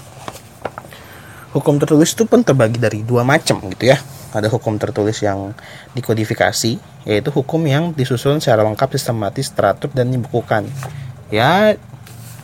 Hukum 1.55 1.79
tertulis 1.79 2.11
itu 2.11 2.27
pun 2.27 2.43
terbagi 2.43 2.79
dari 2.79 3.03
dua 3.07 3.23
macam 3.23 3.63
gitu 3.71 3.95
ya 3.95 3.99
ada 4.37 4.49
hukum 4.53 4.77
tertulis 4.77 5.19
yang 5.25 5.51
dikodifikasi 5.97 6.77
yaitu 7.07 7.29
hukum 7.33 7.61
yang 7.65 7.91
disusun 7.91 8.37
secara 8.37 8.61
lengkap 8.63 8.93
sistematis 8.93 9.51
teratur 9.51 9.89
dan 9.91 10.13
dibukukan 10.13 10.69
ya 11.33 11.75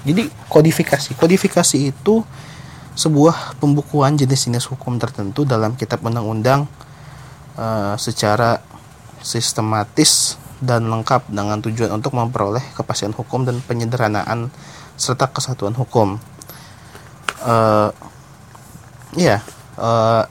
jadi 0.03 0.27
kodifikasi 0.51 1.15
kodifikasi 1.15 1.77
itu 1.93 2.25
sebuah 2.93 3.57
pembukuan 3.57 4.13
jenis-jenis 4.13 4.69
hukum 4.69 5.01
tertentu 5.01 5.47
dalam 5.47 5.73
kitab 5.73 6.05
undang-undang 6.05 6.69
uh, 7.57 7.97
secara 7.97 8.61
sistematis 9.23 10.37
dan 10.63 10.87
lengkap 10.87 11.27
dengan 11.27 11.59
tujuan 11.59 11.91
untuk 11.91 12.13
memperoleh 12.13 12.61
kepastian 12.77 13.11
hukum 13.11 13.43
dan 13.43 13.59
penyederhanaan 13.65 14.53
serta 14.95 15.27
kesatuan 15.27 15.73
hukum. 15.75 16.21
Uh, 17.43 17.89
ya, 19.17 19.43
uh, 19.75 20.23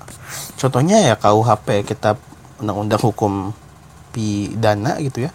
contohnya 0.56 1.00
ya 1.02 1.14
KUHP 1.18 1.86
kitab 1.88 2.18
undang-undang 2.62 3.02
hukum 3.02 3.50
pidana 4.14 5.00
gitu 5.02 5.26
ya. 5.26 5.30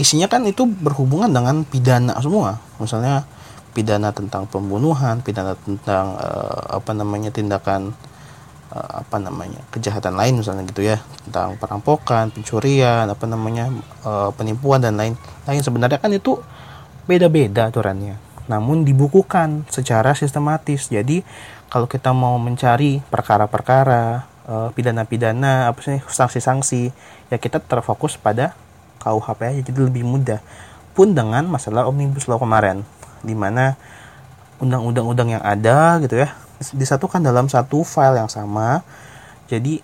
Isinya 0.00 0.30
kan 0.30 0.46
itu 0.48 0.64
berhubungan 0.64 1.28
dengan 1.28 1.68
pidana 1.68 2.16
semua. 2.24 2.56
Misalnya 2.80 3.28
pidana 3.76 4.12
tentang 4.12 4.48
pembunuhan 4.48 5.20
pidana 5.20 5.52
tentang 5.56 6.16
uh, 6.16 6.76
apa 6.80 6.92
namanya 6.92 7.32
tindakan 7.32 7.96
uh, 8.72 9.04
apa 9.04 9.16
namanya 9.16 9.60
kejahatan 9.68 10.16
lain 10.16 10.40
misalnya 10.40 10.64
gitu 10.64 10.80
ya. 10.80 10.96
Tentang 11.28 11.60
perampokan 11.60 12.32
pencurian 12.32 13.04
apa 13.10 13.24
namanya 13.28 13.68
uh, 14.08 14.32
penipuan 14.32 14.80
dan 14.80 14.96
lain 14.96 15.14
lain. 15.44 15.60
Sebenarnya 15.60 16.00
kan 16.00 16.10
itu 16.14 16.40
beda-beda 17.04 17.68
aturannya. 17.68 18.16
Namun 18.48 18.88
dibukukan 18.88 19.68
secara 19.68 20.16
sistematis. 20.16 20.88
Jadi 20.88 21.20
kalau 21.68 21.84
kita 21.84 22.16
mau 22.16 22.36
mencari 22.40 23.00
perkara-perkara 23.12 24.31
pidana-pidana 24.48 25.70
apa 25.70 25.78
sih 25.82 26.02
sanksi-sanksi 26.02 26.90
ya 27.30 27.36
kita 27.38 27.62
terfokus 27.62 28.18
pada 28.18 28.58
KUHP 29.02 29.40
aja 29.42 29.60
jadi 29.62 29.80
lebih 29.86 30.02
mudah. 30.06 30.42
Pun 30.92 31.16
dengan 31.16 31.46
masalah 31.48 31.88
omnibus 31.88 32.28
law 32.28 32.42
kemarin 32.42 32.82
di 33.22 33.32
mana 33.38 33.78
undang-undang-undang 34.62 35.38
yang 35.38 35.42
ada 35.42 35.98
gitu 36.02 36.22
ya 36.22 36.34
disatukan 36.62 37.18
dalam 37.18 37.50
satu 37.50 37.82
file 37.82 38.22
yang 38.22 38.30
sama 38.30 38.86
jadi 39.50 39.82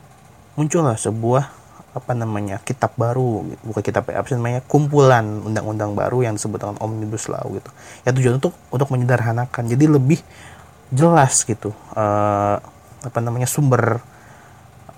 muncullah 0.55 0.95
sebuah 0.95 1.59
apa 1.99 2.15
namanya 2.15 2.63
kitab 2.63 2.95
baru 2.95 3.43
bukan 3.67 3.83
kitab 3.83 4.07
apa 4.07 4.23
sih 4.31 4.39
namanya 4.39 4.63
kumpulan 4.63 5.43
undang-undang 5.43 5.99
baru 5.99 6.23
yang 6.23 6.39
disebut 6.39 6.63
dengan 6.63 6.77
omnibus 6.79 7.27
law 7.27 7.43
gitu. 7.51 7.71
Ya 8.07 8.15
tujuan 8.15 8.39
untuk 8.39 8.55
untuk 8.71 8.89
menyederhanakan 8.95 9.67
jadi 9.67 9.91
lebih 9.91 10.23
jelas 10.95 11.43
gitu 11.43 11.75
uh, 11.99 12.63
apa 13.03 13.19
namanya 13.19 13.51
sumber 13.51 13.99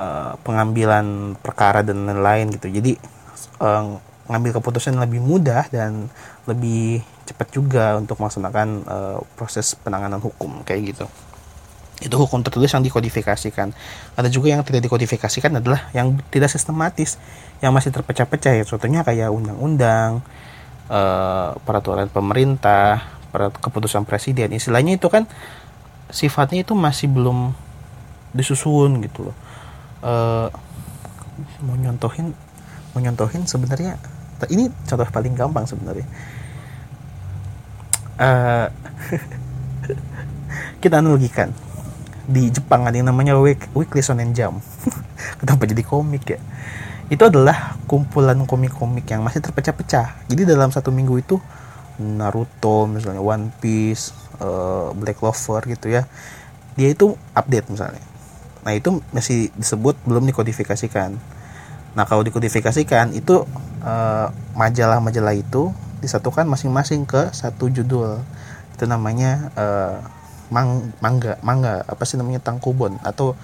uh, 0.00 0.33
pengambilan 0.40 1.37
perkara 1.45 1.85
dan 1.85 2.09
lain-lain 2.09 2.49
gitu. 2.57 2.73
Jadi 2.73 2.97
uh, 3.61 4.00
ngambil 4.33 4.62
keputusan 4.62 4.97
lebih 4.97 5.21
mudah 5.21 5.69
dan 5.69 6.09
lebih 6.49 7.04
cepat 7.28 7.49
juga 7.52 7.85
untuk 8.00 8.16
melaksanakan 8.19 8.69
uh, 8.88 9.19
proses 9.37 9.76
penanganan 9.76 10.19
hukum 10.19 10.64
kayak 10.64 10.97
gitu. 10.97 11.07
Itu 12.00 12.16
hukum 12.16 12.40
tertulis 12.40 12.73
yang 12.73 12.80
dikodifikasikan. 12.80 13.76
Ada 14.16 14.33
juga 14.33 14.57
yang 14.57 14.64
tidak 14.64 14.88
dikodifikasikan 14.88 15.61
adalah 15.61 15.92
yang 15.92 16.16
tidak 16.33 16.49
sistematis 16.49 17.21
yang 17.61 17.76
masih 17.76 17.92
terpecah-pecah. 17.92 18.57
Ya 18.57 18.64
contohnya 18.64 19.04
kayak 19.04 19.28
undang-undang 19.28 20.25
uh, 20.88 21.52
peraturan 21.61 22.09
pemerintah 22.09 23.04
keputusan 23.37 24.09
presiden. 24.09 24.57
Istilahnya 24.57 24.97
itu 24.97 25.07
kan 25.12 25.28
sifatnya 26.11 26.66
itu 26.66 26.73
masih 26.75 27.07
belum 27.12 27.54
disusun 28.35 28.99
gitu 29.04 29.30
loh 29.30 29.37
uh, 30.04 30.49
mau 31.64 31.76
nyontohin 31.76 32.33
mau 32.92 33.00
nyontohin 33.00 33.47
sebenarnya 33.47 33.97
ini 34.49 34.73
contoh 34.88 35.04
paling 35.09 35.37
gampang 35.37 35.69
sebenarnya. 35.69 36.07
Uh, 38.16 38.66
kita 40.83 41.04
analogikan. 41.04 41.52
Di 42.30 42.49
Jepang 42.49 42.87
ada 42.88 42.95
yang 42.95 43.11
namanya 43.11 43.37
Week, 43.37 43.61
Weekly 43.76 44.00
Shonen 44.00 44.33
Jump. 44.33 44.64
Kenapa 45.42 45.69
jadi 45.69 45.85
komik 45.85 46.25
ya? 46.25 46.40
Itu 47.12 47.26
adalah 47.26 47.76
kumpulan 47.85 48.38
komik-komik 48.49 49.04
yang 49.12 49.21
masih 49.26 49.45
terpecah-pecah. 49.45 50.30
Jadi 50.30 50.47
dalam 50.47 50.73
satu 50.73 50.88
minggu 50.88 51.21
itu 51.21 51.37
Naruto 52.00 52.89
misalnya 52.89 53.21
One 53.21 53.52
Piece 53.60 54.17
uh, 54.41 54.97
Black 54.97 55.21
Clover 55.21 55.60
gitu 55.69 55.93
ya 55.93 56.08
dia 56.75 56.89
itu 56.91 57.13
update 57.36 57.69
misalnya 57.69 58.00
nah 58.60 58.73
itu 58.76 59.00
masih 59.10 59.49
disebut 59.56 59.96
belum 60.04 60.28
dikodifikasikan. 60.28 61.16
Nah 61.96 62.04
kalau 62.06 62.23
dikodifikasikan 62.23 63.16
itu 63.16 63.42
Eh, 63.80 64.28
majalah-majalah 64.60 65.32
itu 65.32 65.73
disatukan 66.04 66.44
masing-masing 66.44 67.08
ke 67.08 67.32
satu 67.32 67.73
judul. 67.73 68.20
Itu 68.76 68.84
namanya 68.84 69.52
uh, 69.56 69.96
mang 70.52 70.92
mangga 71.00 71.40
mangga 71.40 71.84
apa 71.88 72.04
sih 72.04 72.20
namanya? 72.20 72.44
Tangkubon 72.44 73.00
atau 73.00 73.36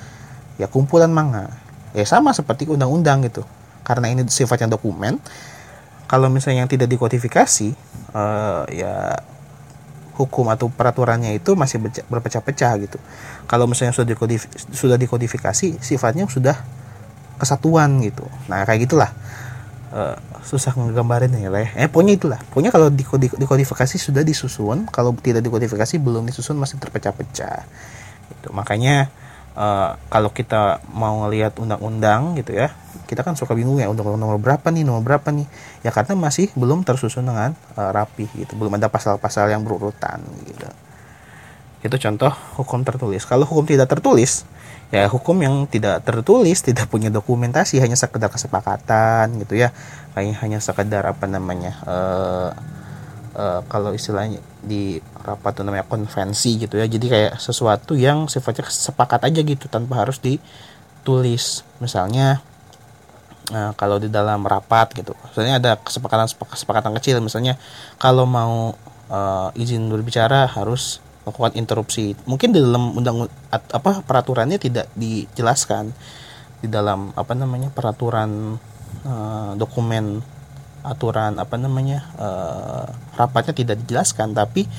ya 0.61 0.69
kumpulan 0.69 1.09
manga. 1.09 1.49
Ya 1.97 2.05
sama 2.05 2.37
seperti 2.37 2.69
undang-undang 2.69 3.25
gitu. 3.25 3.49
Karena 3.81 4.13
ini 4.13 4.29
sifatnya 4.29 4.77
dokumen 4.77 5.21
kalau 6.05 6.29
misalnya 6.29 6.65
yang 6.65 6.71
tidak 6.73 6.93
dikodifikasi 6.93 7.73
uh, 8.13 8.69
ya 8.69 9.17
hukum 10.21 10.53
atau 10.53 10.69
peraturannya 10.69 11.37
itu 11.37 11.57
masih 11.57 11.81
berpecah-pecah 12.09 12.73
gitu 12.85 12.97
kalau 13.47 13.71
misalnya 13.71 13.95
sudah 13.95 14.09
dikodif 14.13 14.51
sudah 14.75 14.99
dikodifikasi 14.99 15.79
sifatnya 15.81 16.27
sudah 16.27 16.59
kesatuan 17.41 18.03
gitu 18.03 18.27
nah 18.51 18.67
kayak 18.67 18.91
gitulah 18.91 19.11
uh, 19.97 20.17
susah 20.47 20.79
ngegambarin 20.79 21.35
ya 21.35 21.51
lah. 21.51 21.67
Eh 21.75 21.91
pokoknya 21.91 22.15
itulah. 22.15 22.41
Pokoknya 22.55 22.71
kalau 22.71 22.89
dikodifikasi 23.19 23.97
sudah 23.99 24.23
disusun, 24.23 24.87
kalau 24.87 25.11
tidak 25.19 25.43
dikodifikasi 25.43 25.99
belum 25.99 26.31
disusun 26.31 26.55
masih 26.55 26.79
terpecah-pecah. 26.79 27.67
Itu 28.31 28.55
makanya 28.55 29.11
uh, 29.59 29.99
kalau 30.07 30.31
kita 30.31 30.87
mau 30.95 31.27
ngelihat 31.27 31.59
undang-undang 31.59 32.39
gitu 32.39 32.55
ya, 32.55 32.71
kita 33.11 33.27
kan 33.27 33.35
suka 33.35 33.59
bingung 33.59 33.83
ya 33.83 33.91
undang-undang 33.91 34.23
nomor 34.23 34.39
berapa 34.39 34.71
nih, 34.71 34.87
nomor 34.87 35.03
berapa 35.03 35.35
nih. 35.35 35.47
Ya 35.83 35.91
karena 35.91 36.15
masih 36.15 36.55
belum 36.55 36.87
tersusun 36.87 37.27
dengan 37.27 37.59
uh, 37.75 37.91
rapi 37.91 38.31
gitu. 38.39 38.55
Belum 38.55 38.71
ada 38.79 38.87
pasal-pasal 38.87 39.51
yang 39.51 39.67
berurutan 39.67 40.23
gitu. 40.47 40.71
Itu 41.87 42.03
contoh 42.03 42.35
hukum 42.59 42.83
tertulis. 42.83 43.23
Kalau 43.23 43.47
hukum 43.47 43.63
tidak 43.63 43.87
tertulis, 43.87 44.43
ya 44.91 45.07
hukum 45.07 45.39
yang 45.39 45.67
tidak 45.71 46.03
tertulis 46.03 46.63
tidak 46.63 46.91
punya 46.91 47.11
dokumentasi 47.15 47.79
hanya 47.79 47.95
sekedar 47.95 48.27
kesepakatan 48.27 49.39
gitu 49.47 49.55
ya. 49.55 49.71
Kayak 50.19 50.43
hanya 50.43 50.59
sekedar 50.59 51.07
apa 51.07 51.31
namanya 51.31 51.79
uh, 51.87 52.51
uh, 53.39 53.61
kalau 53.71 53.95
istilahnya 53.95 54.43
di 54.67 54.99
rapat 55.23 55.61
itu 55.61 55.63
namanya 55.63 55.87
konvensi 55.87 56.59
gitu 56.59 56.75
ya. 56.81 56.91
Jadi 56.91 57.07
kayak 57.07 57.33
sesuatu 57.39 57.95
yang 57.95 58.27
sifatnya 58.27 58.67
sepakat 58.67 59.31
aja 59.31 59.41
gitu 59.47 59.71
tanpa 59.71 60.03
harus 60.03 60.19
ditulis. 60.19 61.63
Misalnya 61.79 62.43
uh, 63.55 63.73
kalau 63.79 64.03
di 64.03 64.11
dalam 64.11 64.43
rapat 64.43 64.91
gitu. 64.97 65.15
Misalnya 65.31 65.63
ada 65.63 65.73
kesepakatan 65.79 66.27
kesepakatan 66.51 66.93
kecil. 66.99 67.23
Misalnya 67.23 67.61
kalau 68.03 68.27
mau 68.27 68.75
uh, 69.13 69.49
izin 69.55 69.87
berbicara 69.93 70.51
harus 70.51 71.05
melakukan 71.27 71.59
interupsi. 71.59 72.15
Mungkin 72.23 72.55
di 72.55 72.63
dalam 72.63 72.95
undang 72.95 73.27
apa 73.51 74.07
peraturannya 74.07 74.63
tidak 74.63 74.87
dijelaskan 74.95 75.91
di 76.63 76.71
dalam 76.71 77.11
apa 77.19 77.35
namanya 77.35 77.75
peraturan 77.75 78.55
uh, 79.03 79.53
dokumen 79.59 80.23
aturan 80.87 81.43
apa 81.43 81.59
namanya 81.59 82.07
uh, 82.15 82.87
rapatnya 83.19 83.59
tidak 83.59 83.83
dijelaskan 83.83 84.39
tapi 84.39 84.71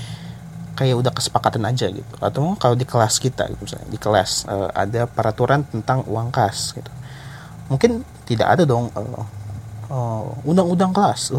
kayak 0.80 0.96
udah 0.96 1.12
kesepakatan 1.12 1.68
aja 1.68 1.92
gitu. 1.92 2.14
Atau 2.24 2.56
kalau 2.56 2.80
di 2.80 2.88
kelas 2.88 3.20
kita 3.20 3.52
gitu 3.52 3.68
misalnya 3.68 3.92
di 3.92 4.00
kelas 4.00 4.48
uh, 4.48 4.72
ada 4.72 5.04
peraturan 5.04 5.68
tentang 5.68 6.08
uang 6.08 6.32
kas 6.32 6.72
gitu. 6.72 6.88
Mungkin 7.68 8.08
tidak 8.24 8.56
ada 8.56 8.64
dong 8.64 8.88
undang-undang 10.48 10.96
uh, 10.96 10.96
uh, 10.96 10.98
kelas. 11.12 11.36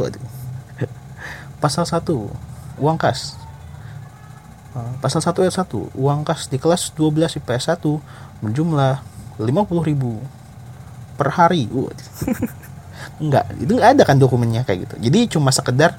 Pasal 1.65 1.89
satu 1.89 2.29
uang 2.77 3.01
kas 3.01 3.48
pasal 4.99 5.21
1 5.23 5.33
ayat 5.45 5.55
1 5.55 5.99
uang 5.99 6.21
kas 6.27 6.49
di 6.51 6.59
kelas 6.61 6.95
12 6.95 7.39
IPS 7.43 7.79
1 7.79 8.45
berjumlah 8.45 8.95
50.000 9.39 11.19
per 11.19 11.29
hari. 11.35 11.67
Enggak 13.23 13.51
itu 13.59 13.73
enggak 13.75 13.91
ada 13.99 14.03
kan 14.07 14.19
dokumennya 14.19 14.63
kayak 14.63 14.87
gitu. 14.87 14.95
Jadi 15.11 15.21
cuma 15.39 15.51
sekedar 15.51 15.99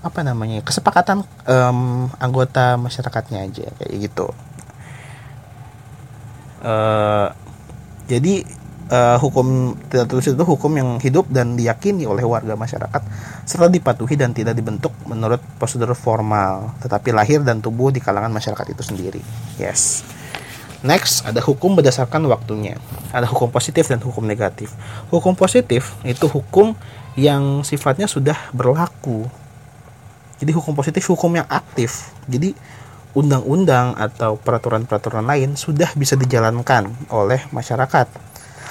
apa 0.00 0.20
namanya 0.24 0.64
kesepakatan 0.64 1.26
um, 1.44 2.08
anggota 2.16 2.78
masyarakatnya 2.78 3.50
aja 3.50 3.66
kayak 3.78 3.94
gitu. 4.06 4.26
Uh, 6.60 7.32
jadi 8.06 8.44
uh, 8.90 9.16
hukum 9.22 9.78
tidak 9.88 10.10
tertulis 10.10 10.34
itu 10.34 10.44
hukum 10.44 10.72
yang 10.74 10.90
hidup 10.98 11.30
dan 11.30 11.54
diyakini 11.54 12.04
oleh 12.04 12.26
warga 12.26 12.58
masyarakat 12.58 13.02
serta 13.46 13.70
dipatuhi 13.70 14.18
dan 14.18 14.34
tidak 14.34 14.58
dibentuk 14.58 14.92
menurut 15.06 15.40
prosedur 15.56 15.94
formal 15.94 16.74
tetapi 16.82 17.14
lahir 17.14 17.40
dan 17.46 17.62
tumbuh 17.62 17.94
di 17.94 18.02
kalangan 18.02 18.34
masyarakat 18.34 18.66
itu 18.74 18.82
sendiri 18.82 19.22
yes 19.56 20.02
Next, 20.80 21.28
ada 21.28 21.44
hukum 21.44 21.76
berdasarkan 21.76 22.24
waktunya. 22.24 22.80
Ada 23.12 23.28
hukum 23.28 23.52
positif 23.52 23.84
dan 23.84 24.00
hukum 24.00 24.24
negatif. 24.24 24.72
Hukum 25.12 25.36
positif 25.36 25.92
itu 26.08 26.24
hukum 26.24 26.72
yang 27.20 27.60
sifatnya 27.68 28.08
sudah 28.08 28.48
berlaku. 28.56 29.28
Jadi 30.40 30.56
hukum 30.56 30.72
positif 30.72 31.04
hukum 31.12 31.36
yang 31.36 31.44
aktif. 31.52 32.16
Jadi 32.24 32.56
undang-undang 33.12 33.92
atau 33.92 34.40
peraturan-peraturan 34.40 35.28
lain 35.28 35.52
sudah 35.52 35.92
bisa 35.92 36.16
dijalankan 36.16 36.88
oleh 37.12 37.44
masyarakat 37.52 38.29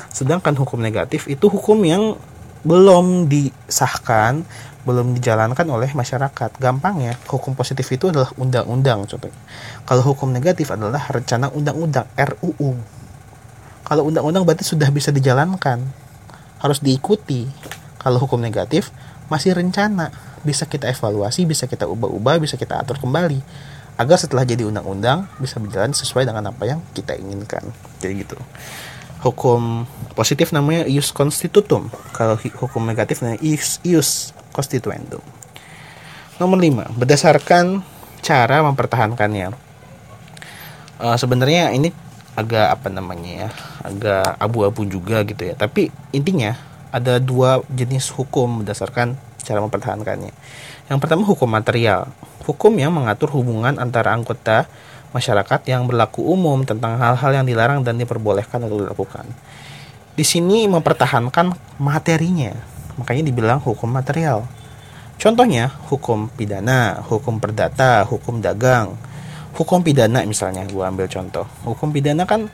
Sedangkan 0.09 0.57
hukum 0.57 0.81
negatif 0.81 1.29
itu 1.29 1.47
hukum 1.47 1.79
yang 1.85 2.17
belum 2.67 3.31
disahkan, 3.31 4.43
belum 4.83 5.15
dijalankan 5.15 5.63
oleh 5.69 5.91
masyarakat. 5.95 6.59
Gampangnya, 6.59 7.15
hukum 7.29 7.55
positif 7.55 7.87
itu 7.93 8.11
adalah 8.11 8.29
undang-undang 8.35 9.07
contohnya. 9.07 9.39
Kalau 9.87 10.03
hukum 10.03 10.33
negatif 10.33 10.69
adalah 10.73 11.01
rencana 11.07 11.47
undang-undang 11.53 12.09
RUU. 12.17 12.75
Kalau 13.87 14.03
undang-undang 14.05 14.43
berarti 14.45 14.67
sudah 14.67 14.91
bisa 14.91 15.09
dijalankan, 15.09 15.81
harus 16.59 16.79
diikuti. 16.83 17.47
Kalau 17.99 18.19
hukum 18.21 18.39
negatif 18.39 18.91
masih 19.31 19.55
rencana, 19.55 20.11
bisa 20.43 20.63
kita 20.67 20.87
evaluasi 20.87 21.43
bisa 21.43 21.67
kita 21.67 21.85
ubah-ubah 21.87 22.39
bisa 22.39 22.55
kita 22.55 22.79
atur 22.79 22.99
kembali 22.99 23.39
agar 23.99 24.15
setelah 24.15 24.47
jadi 24.47 24.63
undang-undang 24.63 25.27
bisa 25.43 25.59
berjalan 25.59 25.91
sesuai 25.91 26.23
dengan 26.23 26.55
apa 26.55 26.63
yang 26.63 26.79
kita 26.95 27.19
inginkan 27.19 27.63
jadi 27.99 28.23
gitu 28.23 28.39
hukum 29.19 29.83
positif 30.15 30.55
namanya 30.55 30.87
ius 30.87 31.11
constitutum. 31.11 31.91
Kalau 32.15 32.39
hukum 32.39 32.87
negatif 32.87 33.19
namanya 33.19 33.41
ius, 33.43 33.83
ius 33.83 34.31
constituendum. 34.55 35.23
Nomor 36.39 36.59
5 36.59 36.95
berdasarkan 36.95 37.83
cara 38.23 38.63
mempertahankannya. 38.63 39.51
Uh, 40.99 41.15
sebenarnya 41.15 41.71
ini 41.71 41.91
agak 42.35 42.79
apa 42.79 42.87
namanya 42.87 43.47
ya 43.47 43.49
agak 43.83 44.39
abu-abu 44.39 44.87
juga 44.87 45.23
gitu 45.27 45.43
ya. 45.43 45.55
Tapi 45.55 45.91
intinya 46.15 46.55
ada 46.89 47.19
dua 47.19 47.61
jenis 47.67 48.07
hukum 48.15 48.63
berdasarkan 48.63 49.19
cara 49.43 49.59
mempertahankannya. 49.59 50.33
Yang 50.87 50.99
pertama 51.03 51.27
hukum 51.27 51.49
material. 51.49 52.07
Hukum 52.47 52.73
yang 52.79 52.95
mengatur 52.95 53.29
hubungan 53.35 53.77
antara 53.77 54.15
anggota 54.15 54.65
masyarakat 55.09 55.65
yang 55.65 55.89
berlaku 55.89 56.21
umum 56.21 56.61
tentang 56.61 56.97
hal-hal 57.01 57.41
yang 57.41 57.45
dilarang 57.45 57.81
dan 57.81 57.97
diperbolehkan 57.97 58.61
untuk 58.65 58.85
dilakukan. 58.85 59.25
Di 60.13 60.27
sini 60.27 60.67
mempertahankan 60.67 61.79
materinya, 61.79 62.53
makanya 62.99 63.23
dibilang 63.31 63.59
hukum 63.63 63.89
material. 63.89 64.45
Contohnya 65.19 65.71
hukum 65.91 66.31
pidana, 66.31 67.03
hukum 67.07 67.39
perdata, 67.39 68.07
hukum 68.07 68.39
dagang. 68.39 68.95
Hukum 69.55 69.83
pidana 69.83 70.23
misalnya, 70.23 70.63
gue 70.63 70.83
ambil 70.83 71.09
contoh. 71.11 71.43
Hukum 71.67 71.91
pidana 71.91 72.23
kan 72.23 72.47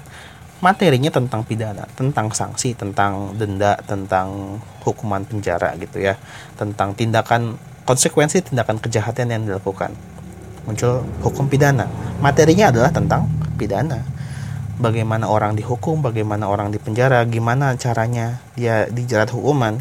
materinya 0.63 1.11
tentang 1.13 1.45
pidana, 1.45 1.85
tentang 1.93 2.31
sanksi, 2.33 2.73
tentang 2.73 3.35
denda, 3.37 3.77
tentang 3.85 4.57
hukuman 4.81 5.21
penjara 5.27 5.75
gitu 5.77 6.01
ya, 6.01 6.17
tentang 6.57 6.95
tindakan 6.97 7.59
konsekuensi 7.85 8.49
tindakan 8.49 8.81
kejahatan 8.81 9.29
yang 9.29 9.43
dilakukan 9.45 9.93
muncul 10.65 11.05
hukum 11.21 11.45
pidana. 11.47 11.87
Materinya 12.19 12.73
adalah 12.73 12.91
tentang 12.91 13.29
pidana. 13.55 14.01
Bagaimana 14.75 15.31
orang 15.31 15.55
dihukum, 15.55 16.03
bagaimana 16.03 16.51
orang 16.51 16.73
dipenjara, 16.73 17.23
gimana 17.29 17.79
caranya 17.79 18.43
dia 18.59 18.91
dijerat 18.91 19.31
hukuman 19.31 19.79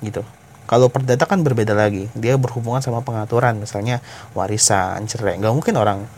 gitu. 0.00 0.24
Kalau 0.64 0.88
perdata 0.88 1.28
kan 1.28 1.44
berbeda 1.44 1.76
lagi. 1.76 2.08
Dia 2.16 2.40
berhubungan 2.40 2.80
sama 2.80 3.04
pengaturan, 3.04 3.60
misalnya 3.60 4.00
warisan, 4.32 5.04
cerai. 5.04 5.36
Gak 5.36 5.52
mungkin 5.52 5.76
orang 5.76 6.08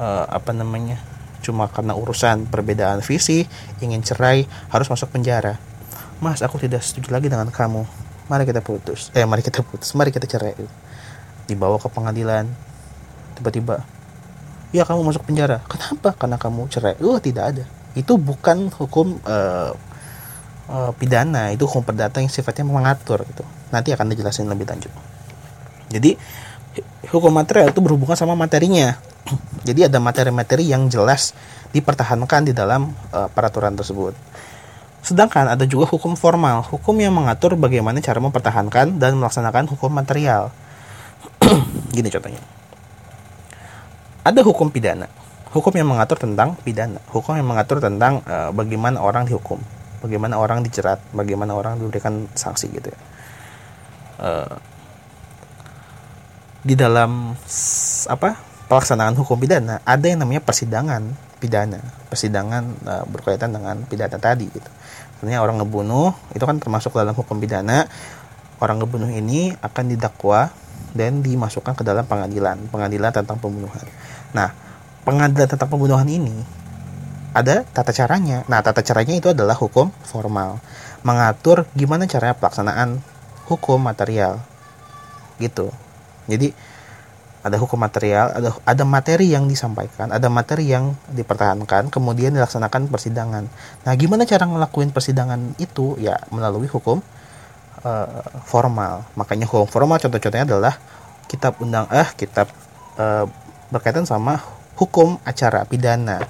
uh, 0.00 0.24
apa 0.24 0.56
namanya 0.56 0.96
cuma 1.44 1.70
karena 1.70 1.94
urusan 1.94 2.50
perbedaan 2.50 3.04
visi 3.04 3.46
ingin 3.84 4.00
cerai 4.00 4.48
harus 4.72 4.88
masuk 4.88 5.12
penjara. 5.12 5.60
Mas, 6.18 6.42
aku 6.42 6.58
tidak 6.58 6.82
setuju 6.82 7.14
lagi 7.14 7.28
dengan 7.30 7.46
kamu. 7.52 7.84
Mari 8.26 8.44
kita 8.48 8.64
putus. 8.64 9.14
Eh, 9.14 9.22
mari 9.22 9.44
kita 9.44 9.62
putus. 9.62 9.94
Mari 9.94 10.10
kita 10.10 10.26
cerai. 10.26 10.56
Dibawa 11.46 11.78
ke 11.78 11.86
pengadilan, 11.88 12.50
tiba-tiba 13.38 13.86
ya 14.74 14.84
kamu 14.84 15.00
masuk 15.04 15.24
penjara. 15.24 15.64
Kenapa? 15.66 16.12
Karena 16.16 16.36
kamu 16.36 16.68
cerai. 16.68 16.96
Uh 17.00 17.16
tidak 17.20 17.44
ada. 17.54 17.64
Itu 17.96 18.20
bukan 18.20 18.68
hukum 18.72 19.16
uh, 19.24 19.72
uh, 20.68 20.92
pidana 20.96 21.50
itu 21.52 21.64
hukum 21.64 21.84
perdata 21.84 22.20
yang 22.20 22.30
sifatnya 22.30 22.68
mengatur 22.68 23.24
gitu. 23.24 23.44
Nanti 23.72 23.92
akan 23.92 24.12
dijelasin 24.12 24.48
lebih 24.48 24.68
lanjut. 24.68 24.92
Jadi 25.88 26.14
hukum 27.08 27.32
material 27.32 27.72
itu 27.72 27.80
berhubungan 27.80 28.16
sama 28.16 28.36
materinya. 28.36 28.96
Jadi 29.68 29.88
ada 29.88 29.98
materi-materi 30.00 30.68
yang 30.68 30.88
jelas 30.92 31.32
dipertahankan 31.72 32.48
di 32.48 32.52
dalam 32.52 32.92
uh, 33.12 33.28
peraturan 33.32 33.76
tersebut. 33.76 34.12
Sedangkan 35.00 35.48
ada 35.48 35.64
juga 35.64 35.88
hukum 35.88 36.18
formal 36.18 36.60
hukum 36.68 36.92
yang 37.00 37.16
mengatur 37.16 37.56
bagaimana 37.56 38.04
cara 38.04 38.20
mempertahankan 38.20 39.00
dan 39.00 39.16
melaksanakan 39.16 39.64
hukum 39.72 39.88
material. 39.88 40.52
Gini 41.96 42.12
contohnya 42.12 42.57
ada 44.28 44.44
hukum 44.44 44.68
pidana. 44.68 45.08
Hukum 45.48 45.72
yang 45.72 45.88
mengatur 45.88 46.20
tentang 46.20 46.60
pidana. 46.60 47.00
Hukum 47.08 47.32
yang 47.32 47.48
mengatur 47.48 47.80
tentang 47.80 48.20
uh, 48.28 48.52
bagaimana 48.52 49.00
orang 49.00 49.24
dihukum. 49.24 49.56
Bagaimana 50.04 50.36
orang 50.36 50.60
dijerat. 50.60 51.00
Bagaimana 51.16 51.56
orang 51.56 51.80
diberikan 51.80 52.28
sanksi 52.36 52.68
gitu 52.68 52.92
ya. 52.92 53.00
Uh, 54.18 54.54
di 56.58 56.74
dalam 56.74 57.38
apa 58.10 58.34
pelaksanaan 58.66 59.14
hukum 59.14 59.38
pidana 59.38 59.78
ada 59.86 60.04
yang 60.04 60.20
namanya 60.20 60.44
persidangan 60.44 61.16
pidana. 61.40 61.80
Persidangan 62.12 62.62
uh, 62.84 63.04
berkaitan 63.08 63.56
dengan 63.56 63.88
pidana 63.88 64.20
tadi 64.20 64.52
gitu. 64.52 64.70
Artinya 65.18 65.40
orang 65.40 65.64
ngebunuh 65.64 66.12
itu 66.36 66.44
kan 66.44 66.60
termasuk 66.60 66.92
dalam 66.92 67.16
hukum 67.16 67.40
pidana. 67.40 67.88
Orang 68.60 68.84
ngebunuh 68.84 69.08
ini 69.08 69.56
akan 69.64 69.84
didakwa 69.96 70.52
dan 70.92 71.24
dimasukkan 71.24 71.72
ke 71.72 71.82
dalam 71.86 72.04
pengadilan. 72.04 72.68
Pengadilan 72.68 73.16
tentang 73.16 73.40
pembunuhan 73.40 73.88
Nah, 74.32 74.52
pengadilan 75.06 75.48
tentang 75.48 75.70
pembunuhan 75.70 76.08
ini 76.08 76.32
ada 77.32 77.64
tata 77.64 77.92
caranya. 77.92 78.44
Nah, 78.48 78.60
tata 78.64 78.80
caranya 78.80 79.14
itu 79.16 79.30
adalah 79.32 79.56
hukum 79.56 79.92
formal, 80.04 80.60
mengatur 81.04 81.68
gimana 81.76 82.08
caranya 82.08 82.36
pelaksanaan 82.36 83.00
hukum 83.48 83.80
material. 83.80 84.40
Gitu. 85.38 85.70
Jadi 86.28 86.52
ada 87.38 87.56
hukum 87.56 87.78
material, 87.78 88.34
ada 88.34 88.50
ada 88.66 88.84
materi 88.84 89.30
yang 89.30 89.46
disampaikan, 89.46 90.10
ada 90.10 90.26
materi 90.28 90.68
yang 90.68 90.98
dipertahankan, 91.08 91.88
kemudian 91.88 92.34
dilaksanakan 92.34 92.90
persidangan. 92.90 93.46
Nah, 93.86 93.92
gimana 93.94 94.26
cara 94.26 94.44
ngelakuin 94.44 94.90
persidangan 94.90 95.56
itu? 95.62 95.96
Ya 96.02 96.18
melalui 96.34 96.66
hukum 96.66 97.00
uh, 97.86 98.22
formal. 98.44 99.06
Makanya 99.14 99.46
hukum 99.46 99.70
formal 99.70 100.02
contoh-contohnya 100.02 100.44
adalah 100.44 100.74
kitab 101.28 101.60
undang 101.60 101.86
eh 101.92 102.08
kitab 102.16 102.48
uh, 102.96 103.28
berkaitan 103.68 104.08
sama 104.08 104.40
hukum 104.76 105.20
acara 105.26 105.64
pidana. 105.68 106.22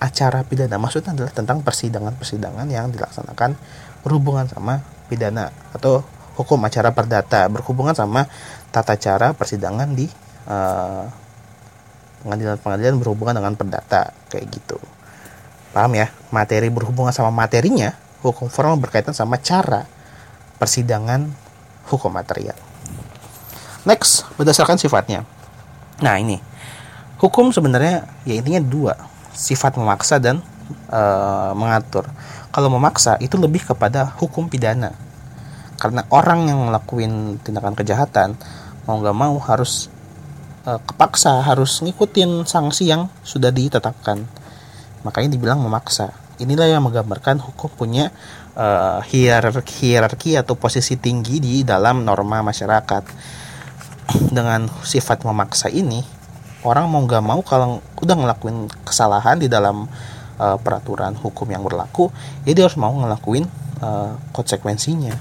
Acara 0.00 0.40
pidana 0.42 0.80
maksudnya 0.80 1.12
adalah 1.12 1.32
tentang 1.32 1.60
persidangan-persidangan 1.60 2.66
yang 2.72 2.88
dilaksanakan 2.88 3.52
berhubungan 4.00 4.48
sama 4.48 4.80
pidana 5.12 5.52
atau 5.76 6.00
hukum 6.40 6.56
acara 6.64 6.96
perdata 6.96 7.44
berhubungan 7.52 7.92
sama 7.92 8.24
tata 8.72 8.96
cara 8.96 9.36
persidangan 9.36 9.92
di 9.92 10.08
uh, 10.48 11.04
pengadilan-pengadilan 12.24 12.96
berhubungan 12.96 13.36
dengan 13.36 13.52
perdata 13.60 14.16
kayak 14.32 14.48
gitu. 14.48 14.80
Paham 15.76 15.92
ya? 15.94 16.08
Materi 16.32 16.72
berhubungan 16.72 17.12
sama 17.12 17.28
materinya, 17.28 17.92
hukum 18.24 18.48
formal 18.48 18.80
berkaitan 18.80 19.12
sama 19.12 19.36
cara 19.38 19.84
persidangan 20.56 21.28
hukum 21.92 22.10
material. 22.10 22.56
Next, 23.84 24.28
berdasarkan 24.36 24.76
sifatnya. 24.76 25.24
Nah, 26.00 26.16
ini 26.16 26.49
hukum 27.20 27.52
sebenarnya 27.52 28.08
ya 28.24 28.40
intinya 28.40 28.64
dua 28.64 28.94
sifat 29.36 29.76
memaksa 29.76 30.16
dan 30.18 30.40
e, 30.88 31.02
mengatur. 31.54 32.08
Kalau 32.50 32.72
memaksa 32.72 33.20
itu 33.22 33.38
lebih 33.38 33.62
kepada 33.62 34.10
hukum 34.18 34.50
pidana. 34.50 34.90
Karena 35.80 36.04
orang 36.12 36.50
yang 36.50 36.58
ngelakuin 36.68 37.40
tindakan 37.40 37.78
kejahatan 37.78 38.36
mau 38.84 38.98
nggak 38.98 39.16
mau 39.16 39.36
harus 39.38 39.92
e, 40.66 40.70
kepaksa 40.80 41.44
harus 41.44 41.78
ngikutin 41.84 42.48
sanksi 42.48 42.90
yang 42.90 43.06
sudah 43.22 43.52
ditetapkan. 43.52 44.24
Makanya 45.06 45.36
dibilang 45.36 45.62
memaksa. 45.62 46.12
Inilah 46.40 46.72
yang 46.72 46.80
menggambarkan 46.88 47.36
hukum 47.36 47.68
punya 47.68 48.08
uh, 48.56 49.04
hierarki 49.04 49.92
hierarki 49.92 50.40
atau 50.40 50.56
posisi 50.56 50.96
tinggi 50.96 51.36
di 51.36 51.60
dalam 51.68 52.00
norma 52.00 52.40
masyarakat. 52.40 53.04
Dengan 54.32 54.64
sifat 54.80 55.28
memaksa 55.28 55.68
ini 55.68 56.00
orang 56.64 56.86
mau 56.88 57.00
nggak 57.04 57.24
mau 57.24 57.40
kalau 57.40 57.80
udah 58.00 58.16
ngelakuin 58.16 58.68
kesalahan 58.84 59.40
di 59.40 59.48
dalam 59.48 59.88
uh, 60.36 60.56
peraturan 60.60 61.16
hukum 61.16 61.48
yang 61.48 61.64
berlaku 61.64 62.12
ya 62.44 62.52
dia 62.52 62.64
harus 62.68 62.76
mau 62.76 62.92
ngelakuin 62.92 63.48
uh, 63.80 64.16
konsekuensinya. 64.32 65.16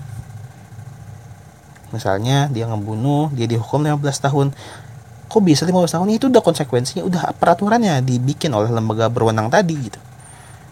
Misalnya 1.90 2.52
dia 2.54 2.70
ngebunuh 2.70 3.34
dia 3.34 3.50
dihukum 3.50 3.82
15 3.82 4.26
tahun. 4.30 4.48
Kok 5.30 5.42
bisa 5.46 5.66
15 5.66 5.96
tahun? 5.96 6.08
Itu 6.14 6.30
udah 6.30 6.42
konsekuensinya 6.42 7.04
udah 7.06 7.34
peraturannya 7.38 8.02
dibikin 8.02 8.54
oleh 8.54 8.70
lembaga 8.70 9.10
berwenang 9.10 9.50
tadi 9.50 9.76
gitu. 9.78 10.00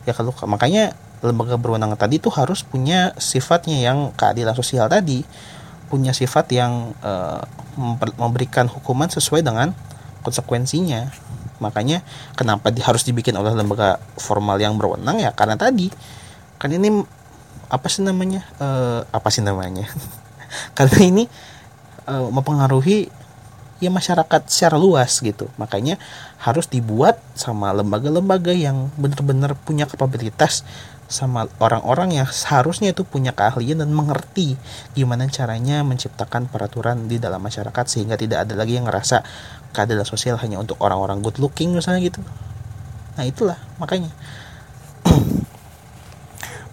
Ya 0.06 0.13
kalau 0.13 0.32
makanya 0.47 0.93
lembaga 1.25 1.58
berwenang 1.58 1.97
tadi 1.97 2.21
itu 2.21 2.30
harus 2.30 2.62
punya 2.62 3.17
sifatnya 3.17 3.82
yang 3.82 4.13
keadilan 4.13 4.53
sosial 4.53 4.86
tadi. 4.91 5.25
Punya 5.88 6.12
sifat 6.12 6.51
yang 6.51 6.91
uh, 6.99 7.41
memberikan 8.19 8.67
hukuman 8.67 9.08
sesuai 9.08 9.45
dengan 9.45 9.71
konsekuensinya. 10.27 11.07
Makanya 11.63 12.03
kenapa 12.35 12.69
di, 12.69 12.83
harus 12.83 13.07
dibikin 13.07 13.33
oleh 13.39 13.55
lembaga 13.55 13.95
formal 14.19 14.59
yang 14.59 14.75
berwenang? 14.75 15.23
Ya 15.23 15.31
karena 15.31 15.55
tadi 15.55 15.87
kan 16.59 16.67
ini 16.69 17.01
apa 17.71 17.87
sih 17.87 18.03
namanya 18.03 18.43
uh, 18.59 19.07
apa 19.07 19.31
sih 19.31 19.39
namanya? 19.39 19.87
Karena 20.77 20.99
ini 21.03 21.23
uh, 22.07 22.31
mempengaruhi 22.31 23.11
ya 23.77 23.89
masyarakat 23.93 24.49
secara 24.49 24.77
luas 24.77 25.21
gitu. 25.21 25.49
Makanya 25.55 26.01
harus 26.41 26.65
dibuat 26.69 27.21
sama 27.37 27.73
lembaga-lembaga 27.73 28.53
yang 28.53 28.89
benar-benar 28.97 29.53
punya 29.65 29.85
kapabilitas 29.85 30.65
sama 31.07 31.47
orang-orang 31.63 32.19
yang 32.19 32.27
seharusnya 32.27 32.91
itu 32.91 33.07
punya 33.07 33.31
keahlian 33.31 33.79
dan 33.79 33.95
mengerti 33.95 34.59
gimana 34.91 35.23
caranya 35.31 35.79
menciptakan 35.87 36.51
peraturan 36.51 37.07
di 37.07 37.15
dalam 37.15 37.39
masyarakat 37.39 37.87
sehingga 37.87 38.19
tidak 38.19 38.43
ada 38.43 38.59
lagi 38.59 38.75
yang 38.75 38.91
ngerasa 38.91 39.23
keadilan 39.77 40.09
sosial 40.09 40.41
hanya 40.41 40.57
untuk 40.57 40.81
orang-orang 40.81 41.21
good 41.21 41.37
looking 41.37 41.77
misalnya 41.77 42.01
gitu. 42.01 42.25
Nah 43.13 43.23
itulah 43.29 43.61
makanya. 43.77 44.09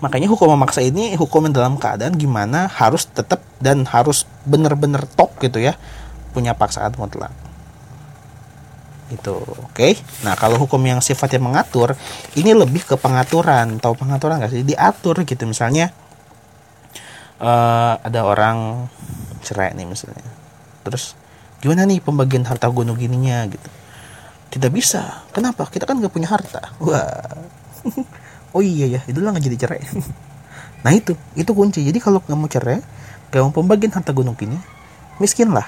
Makanya 0.05 0.29
hukum 0.29 0.53
memaksa 0.53 0.85
ini 0.85 1.17
hukum 1.17 1.49
dalam 1.49 1.81
keadaan 1.81 2.21
gimana 2.21 2.69
harus 2.69 3.09
tetap 3.09 3.41
dan 3.57 3.89
harus 3.89 4.29
benar-benar 4.45 5.09
top 5.09 5.33
gitu 5.41 5.57
ya 5.57 5.81
punya 6.37 6.53
paksaan 6.53 6.93
mutlak. 7.01 7.33
Itu 9.09 9.41
oke? 9.41 9.73
Okay? 9.73 9.97
nah 10.21 10.37
kalau 10.37 10.61
hukum 10.61 10.83
yang 10.85 11.01
sifatnya 11.01 11.41
mengatur 11.41 11.97
ini 12.37 12.53
lebih 12.53 12.85
ke 12.85 13.01
pengaturan. 13.01 13.81
Tahu 13.81 13.97
pengaturan 13.97 14.45
nggak 14.45 14.53
sih? 14.53 14.61
Diatur 14.67 15.25
gitu 15.25 15.49
misalnya 15.49 15.89
uh, 17.41 17.97
ada 17.97 18.21
orang 18.29 18.85
cerai 19.41 19.73
nih 19.73 19.89
misalnya. 19.89 20.29
Terus 20.85 21.17
gimana 21.65 21.89
nih 21.89 22.05
pembagian 22.05 22.45
harta 22.45 22.69
gunung 22.69 23.01
gininya 23.01 23.49
gitu. 23.49 23.69
Tidak 24.53 24.69
bisa. 24.69 25.25
Kenapa? 25.33 25.65
Kita 25.73 25.89
kan 25.89 25.97
nggak 25.97 26.13
punya 26.13 26.29
harta. 26.29 26.77
Wah. 26.85 27.09
Oh 28.55 28.63
iya 28.63 28.87
ya 28.87 29.01
itulah 29.11 29.35
nggak 29.35 29.51
jadi 29.51 29.59
cerai. 29.67 29.83
Nah 30.87 30.95
itu. 30.95 31.19
Itu 31.35 31.59
kunci. 31.59 31.83
Jadi 31.83 31.99
kalau 31.99 32.23
nggak 32.23 32.39
mau 32.39 32.47
cerai 32.47 32.79
nggak 33.35 33.51
pembagian 33.51 33.91
harta 33.91 34.15
gunung 34.15 34.39
gini 34.39 34.55
miskin 35.19 35.51
lah 35.59 35.67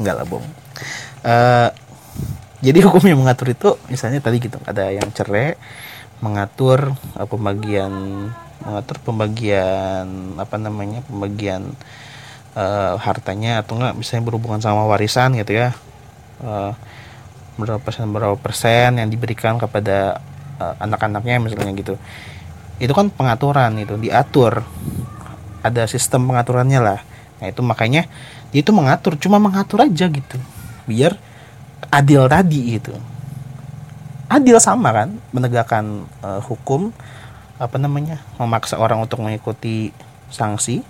enggak 0.00 0.14
lah 0.16 0.24
bom 0.24 0.40
uh, 0.40 1.68
jadi 2.64 2.78
hukum 2.88 3.04
yang 3.04 3.20
mengatur 3.20 3.52
itu 3.52 3.76
misalnya 3.92 4.24
tadi 4.24 4.40
gitu 4.40 4.56
ada 4.64 4.88
yang 4.88 5.12
cerai 5.12 5.60
mengatur 6.24 6.96
uh, 7.20 7.28
pembagian 7.28 7.92
mengatur 8.62 8.98
pembagian 9.02 10.34
apa 10.36 10.56
namanya 10.58 11.00
pembagian 11.06 11.72
uh, 12.58 12.98
hartanya 12.98 13.62
atau 13.62 13.78
enggak 13.78 13.94
misalnya 13.94 14.24
berhubungan 14.26 14.60
sama 14.62 14.84
warisan 14.86 15.38
gitu 15.38 15.54
ya. 15.54 15.74
Uh, 16.38 16.74
berapa 17.58 17.82
persen 17.82 18.06
berapa 18.14 18.38
persen 18.38 19.02
yang 19.02 19.10
diberikan 19.10 19.58
kepada 19.58 20.22
uh, 20.62 20.74
anak-anaknya 20.78 21.42
misalnya 21.42 21.74
gitu. 21.74 21.94
Itu 22.78 22.94
kan 22.94 23.10
pengaturan 23.10 23.78
itu 23.78 23.98
diatur. 23.98 24.62
Ada 25.62 25.90
sistem 25.90 26.30
pengaturannya 26.30 26.78
lah. 26.78 27.00
Nah 27.42 27.46
itu 27.50 27.62
makanya 27.66 28.06
dia 28.54 28.62
itu 28.62 28.70
mengatur 28.70 29.18
cuma 29.18 29.42
mengatur 29.42 29.82
aja 29.82 30.06
gitu. 30.06 30.38
Biar 30.86 31.18
adil 31.90 32.26
tadi 32.30 32.78
gitu. 32.78 32.94
Adil 34.28 34.60
sama 34.62 34.92
kan 34.92 35.18
menegakkan 35.34 36.06
uh, 36.22 36.40
hukum 36.44 36.94
apa 37.58 37.76
namanya 37.76 38.22
memaksa 38.38 38.78
orang 38.78 39.02
untuk 39.02 39.18
mengikuti 39.22 39.90
sanksi 40.30 40.86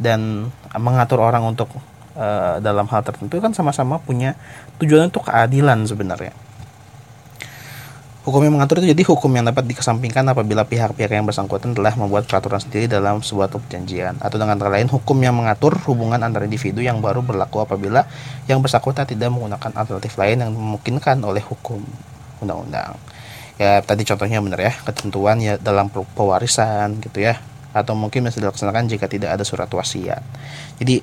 dan 0.00 0.50
mengatur 0.76 1.20
orang 1.20 1.44
untuk 1.44 1.68
uh, 2.16 2.60
dalam 2.60 2.88
hal 2.88 3.04
tertentu 3.04 3.40
kan 3.40 3.52
sama-sama 3.52 4.00
punya 4.00 4.36
tujuan 4.80 5.12
untuk 5.12 5.28
keadilan 5.28 5.84
sebenarnya 5.84 6.32
Hukum 8.26 8.42
yang 8.42 8.58
mengatur 8.58 8.82
itu 8.82 8.90
jadi 8.90 9.06
hukum 9.06 9.30
yang 9.38 9.46
dapat 9.46 9.70
dikesampingkan 9.70 10.26
apabila 10.26 10.66
pihak-pihak 10.66 11.14
yang 11.14 11.22
bersangkutan 11.30 11.78
telah 11.78 11.94
membuat 11.94 12.26
peraturan 12.26 12.58
sendiri 12.58 12.90
dalam 12.90 13.22
sebuah 13.22 13.46
perjanjian 13.46 14.18
atau 14.18 14.34
dengan 14.34 14.58
kata 14.58 14.66
lain 14.66 14.90
hukum 14.90 15.14
yang 15.22 15.38
mengatur 15.38 15.78
hubungan 15.86 16.18
antara 16.18 16.42
individu 16.42 16.82
yang 16.82 16.98
baru 16.98 17.22
berlaku 17.22 17.62
apabila 17.62 18.02
yang 18.50 18.58
bersangkutan 18.58 19.06
tidak 19.06 19.30
menggunakan 19.30 19.70
alternatif 19.78 20.18
lain 20.18 20.42
yang 20.42 20.50
memungkinkan 20.50 21.22
oleh 21.22 21.38
hukum 21.38 21.78
undang-undang. 22.42 22.98
Ya 23.56 23.80
tadi 23.80 24.04
contohnya 24.04 24.44
benar 24.44 24.60
ya 24.60 24.72
ketentuan 24.84 25.40
ya 25.40 25.56
dalam 25.56 25.88
pewarisan 25.88 27.00
gitu 27.00 27.24
ya. 27.24 27.40
Atau 27.72 27.96
mungkin 27.96 28.24
bisa 28.24 28.40
dilaksanakan 28.40 28.88
jika 28.88 29.08
tidak 29.08 29.36
ada 29.36 29.44
surat 29.44 29.68
wasiat. 29.68 30.20
Jadi 30.80 31.00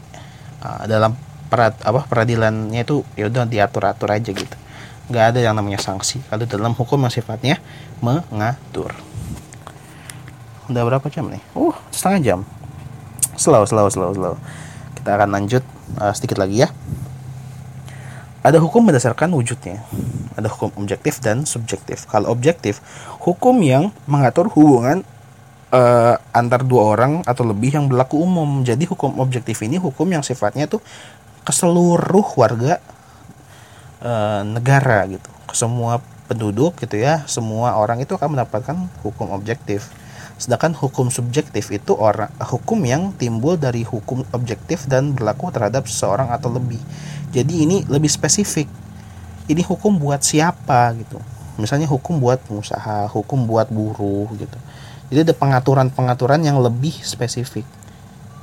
uh, 0.61 0.85
dalam 0.85 1.17
perad, 1.49 1.73
apa 1.81 2.05
peradilannya 2.05 2.81
itu 2.81 3.01
ya 3.17 3.29
udah 3.29 3.49
diatur-atur 3.49 4.09
aja 4.13 4.31
gitu. 4.33 4.57
Nggak 5.09 5.25
ada 5.33 5.39
yang 5.41 5.53
namanya 5.57 5.81
sanksi. 5.81 6.21
Kalau 6.29 6.45
dalam 6.45 6.73
hukum 6.77 7.01
yang 7.01 7.13
sifatnya 7.13 7.57
mengatur. 8.01 8.93
Udah 10.69 10.81
berapa 10.85 11.05
jam 11.09 11.29
nih? 11.29 11.41
Uh 11.57 11.73
setengah 11.89 12.19
jam. 12.21 12.39
Slow 13.33 13.65
slow 13.65 13.89
slow 13.89 14.13
slow. 14.13 14.35
Kita 14.93 15.17
akan 15.17 15.29
lanjut 15.33 15.65
uh, 15.97 16.13
sedikit 16.13 16.37
lagi 16.37 16.63
ya 16.63 16.69
ada 18.43 18.59
hukum 18.59 18.83
berdasarkan 18.83 19.31
wujudnya. 19.31 19.81
Ada 20.35 20.51
hukum 20.51 20.75
objektif 20.77 21.23
dan 21.23 21.47
subjektif. 21.47 22.05
Kalau 22.11 22.29
objektif 22.29 22.83
hukum 23.23 23.63
yang 23.63 23.95
mengatur 24.05 24.51
hubungan 24.51 25.01
uh, 25.71 26.19
antar 26.35 26.67
dua 26.67 26.93
orang 26.93 27.23
atau 27.23 27.47
lebih 27.47 27.73
yang 27.73 27.87
berlaku 27.87 28.19
umum. 28.19 28.61
Jadi 28.67 28.83
hukum 28.83 29.17
objektif 29.23 29.63
ini 29.63 29.79
hukum 29.79 30.05
yang 30.11 30.21
sifatnya 30.21 30.67
tuh 30.67 30.83
ke 31.43 31.51
seluruh 31.55 32.27
warga 32.35 32.83
Eh, 34.03 34.41
negara 34.43 35.07
gitu. 35.07 35.31
Semua 35.55 36.03
penduduk 36.27 36.75
gitu 36.83 36.99
ya. 36.99 37.23
Semua 37.23 37.79
orang 37.79 38.03
itu 38.03 38.11
akan 38.19 38.35
mendapatkan 38.35 38.75
hukum 38.99 39.31
objektif 39.31 39.87
sedangkan 40.43 40.75
hukum 40.75 41.07
subjektif 41.07 41.71
itu 41.71 41.95
orang 41.95 42.27
hukum 42.35 42.83
yang 42.83 43.15
timbul 43.15 43.55
dari 43.55 43.87
hukum 43.87 44.27
objektif 44.35 44.91
dan 44.91 45.15
berlaku 45.15 45.47
terhadap 45.55 45.87
seseorang 45.87 46.35
atau 46.35 46.51
lebih. 46.51 46.83
Jadi 47.31 47.63
ini 47.63 47.87
lebih 47.87 48.11
spesifik. 48.11 48.67
Ini 49.47 49.63
hukum 49.63 49.95
buat 49.95 50.19
siapa 50.19 50.91
gitu. 50.99 51.15
Misalnya 51.55 51.87
hukum 51.87 52.19
buat 52.19 52.43
pengusaha 52.43 53.07
hukum 53.15 53.47
buat 53.47 53.71
buruh 53.71 54.27
gitu. 54.35 54.59
Jadi 55.07 55.31
ada 55.31 55.35
pengaturan-pengaturan 55.39 56.43
yang 56.43 56.59
lebih 56.59 56.91
spesifik. 56.91 57.63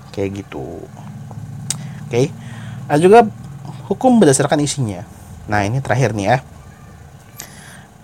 Kayak 0.08 0.40
gitu. 0.40 0.80
Oke. 2.08 2.08
Okay. 2.08 2.26
ada 2.88 2.96
juga 2.96 3.28
hukum 3.92 4.16
berdasarkan 4.16 4.64
isinya. 4.64 5.04
Nah 5.52 5.68
ini 5.68 5.84
terakhir 5.84 6.16
nih 6.16 6.26
ya. 6.32 6.36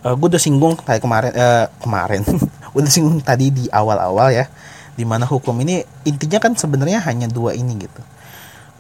Uh, 0.05 0.13
eh, 0.13 0.15
gue 0.21 0.29
udah 0.37 0.43
singgung 0.43 0.77
kayak 0.77 1.01
kemarin 1.01 1.33
uh, 1.33 1.67
kemarin, 1.81 2.23
udah 2.77 2.91
singgung 2.93 3.25
tadi 3.25 3.49
di 3.49 3.65
awal-awal 3.73 4.29
ya, 4.37 4.45
di 4.93 5.09
mana 5.09 5.25
hukum 5.25 5.57
ini 5.65 5.81
intinya 6.05 6.37
kan 6.37 6.53
sebenarnya 6.53 7.01
hanya 7.09 7.25
dua 7.27 7.57
ini 7.57 7.73
gitu. 7.81 8.03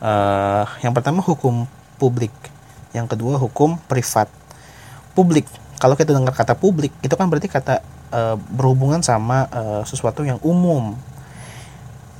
Uh, 0.04 0.68
yang 0.84 0.92
pertama 0.92 1.24
hukum 1.24 1.64
publik, 1.96 2.32
yang 2.92 3.08
kedua 3.08 3.40
hukum 3.40 3.80
privat. 3.88 4.28
Publik, 5.16 5.48
kalau 5.80 5.96
kita 5.96 6.12
dengar 6.12 6.36
kata 6.36 6.52
publik 6.52 6.92
itu 7.00 7.16
kan 7.16 7.32
berarti 7.32 7.48
kata 7.48 7.80
uh, 8.12 8.36
berhubungan 8.36 9.00
sama 9.00 9.48
uh, 9.48 9.82
sesuatu 9.88 10.20
yang 10.28 10.36
umum, 10.44 10.92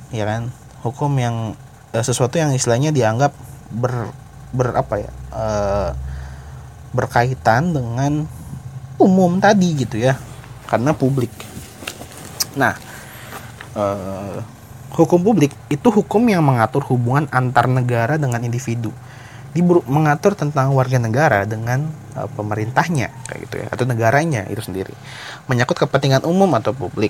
ya 0.09 0.25
kan? 0.25 0.49
Hukum 0.81 1.13
yang 1.21 1.53
uh, 1.93 2.03
sesuatu 2.03 2.41
yang 2.41 2.49
istilahnya 2.57 2.89
dianggap 2.89 3.37
ber 3.69 4.09
ber 4.49 4.73
apa 4.73 4.95
ya? 4.97 5.11
Uh, 5.29 5.91
berkaitan 6.97 7.77
dengan 7.77 8.25
umum 8.97 9.37
tadi 9.37 9.85
gitu 9.85 10.01
ya 10.01 10.17
karena 10.65 10.91
publik 10.97 11.29
nah 12.57 12.73
eh, 13.77 14.41
hukum 14.97 15.21
publik 15.21 15.53
itu 15.69 15.87
hukum 15.93 16.23
yang 16.25 16.41
mengatur 16.41 16.81
hubungan 16.89 17.29
antar 17.29 17.69
negara 17.69 18.15
dengan 18.15 18.39
individu. 18.41 18.89
Di 19.51 19.65
mengatur 19.65 20.37
tentang 20.37 20.69
warga 20.77 21.01
negara 21.01 21.41
dengan 21.41 21.89
uh, 22.13 22.29
pemerintahnya 22.29 23.09
kayak 23.25 23.39
gitu 23.49 23.55
ya 23.57 23.67
atau 23.73 23.85
negaranya 23.89 24.45
itu 24.53 24.61
sendiri. 24.61 24.93
Menyangkut 25.49 25.81
kepentingan 25.81 26.21
umum 26.29 26.51
atau 26.53 26.77
publik. 26.77 27.09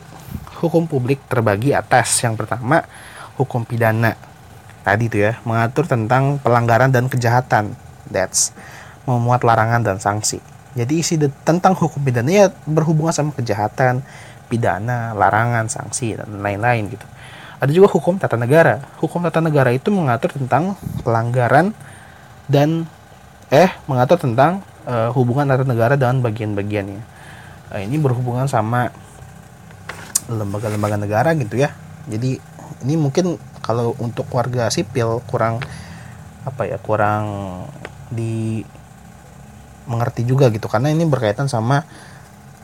Hukum 0.64 0.88
publik 0.88 1.20
terbagi 1.28 1.76
atas. 1.76 2.08
Yang 2.24 2.46
pertama 2.46 2.88
hukum 3.36 3.68
pidana. 3.68 4.16
Tadi 4.88 5.12
itu 5.12 5.28
ya 5.28 5.44
mengatur 5.44 5.92
tentang 5.92 6.40
pelanggaran 6.40 6.88
dan 6.88 7.12
kejahatan. 7.12 7.76
That's 8.08 8.56
memuat 9.04 9.44
larangan 9.44 9.84
dan 9.84 9.98
sanksi. 10.00 10.40
Jadi 10.78 10.94
isi 11.04 11.20
tentang 11.44 11.76
hukum 11.76 12.00
pidana 12.00 12.32
ya 12.32 12.48
berhubungan 12.64 13.12
sama 13.12 13.32
kejahatan, 13.36 14.06
pidana, 14.48 15.14
larangan, 15.14 15.68
sanksi 15.68 16.18
dan 16.18 16.40
lain-lain 16.40 16.92
gitu. 16.92 17.08
Ada 17.58 17.72
juga 17.74 17.88
hukum 17.92 18.18
tata 18.22 18.40
negara. 18.40 18.82
Hukum 19.02 19.26
tata 19.26 19.42
negara 19.42 19.74
itu 19.74 19.90
mengatur 19.90 20.34
tentang 20.34 20.78
pelanggaran 21.02 21.74
dan 22.48 22.86
eh 23.50 23.72
mengatur 23.90 24.20
tentang 24.22 24.62
uh, 24.88 25.10
hubungan 25.12 25.50
tata 25.50 25.66
negara 25.68 26.00
dengan 26.00 26.22
bagian-bagiannya. 26.24 27.02
Uh, 27.74 27.82
ini 27.84 27.98
berhubungan 28.00 28.46
sama 28.48 28.94
lembaga-lembaga 30.30 31.00
negara 31.00 31.34
gitu 31.36 31.58
ya. 31.58 31.74
Jadi 32.08 32.40
ini 32.86 32.94
mungkin 32.96 33.42
kalau 33.66 33.98
untuk 34.00 34.30
warga 34.32 34.70
sipil 34.72 35.20
kurang 35.28 35.60
apa 36.48 36.64
ya 36.64 36.80
kurang 36.80 37.26
di 38.08 38.64
mengerti 39.88 40.24
juga 40.24 40.48
gitu 40.52 40.68
karena 40.72 40.92
ini 40.92 41.04
berkaitan 41.08 41.48
sama 41.52 41.84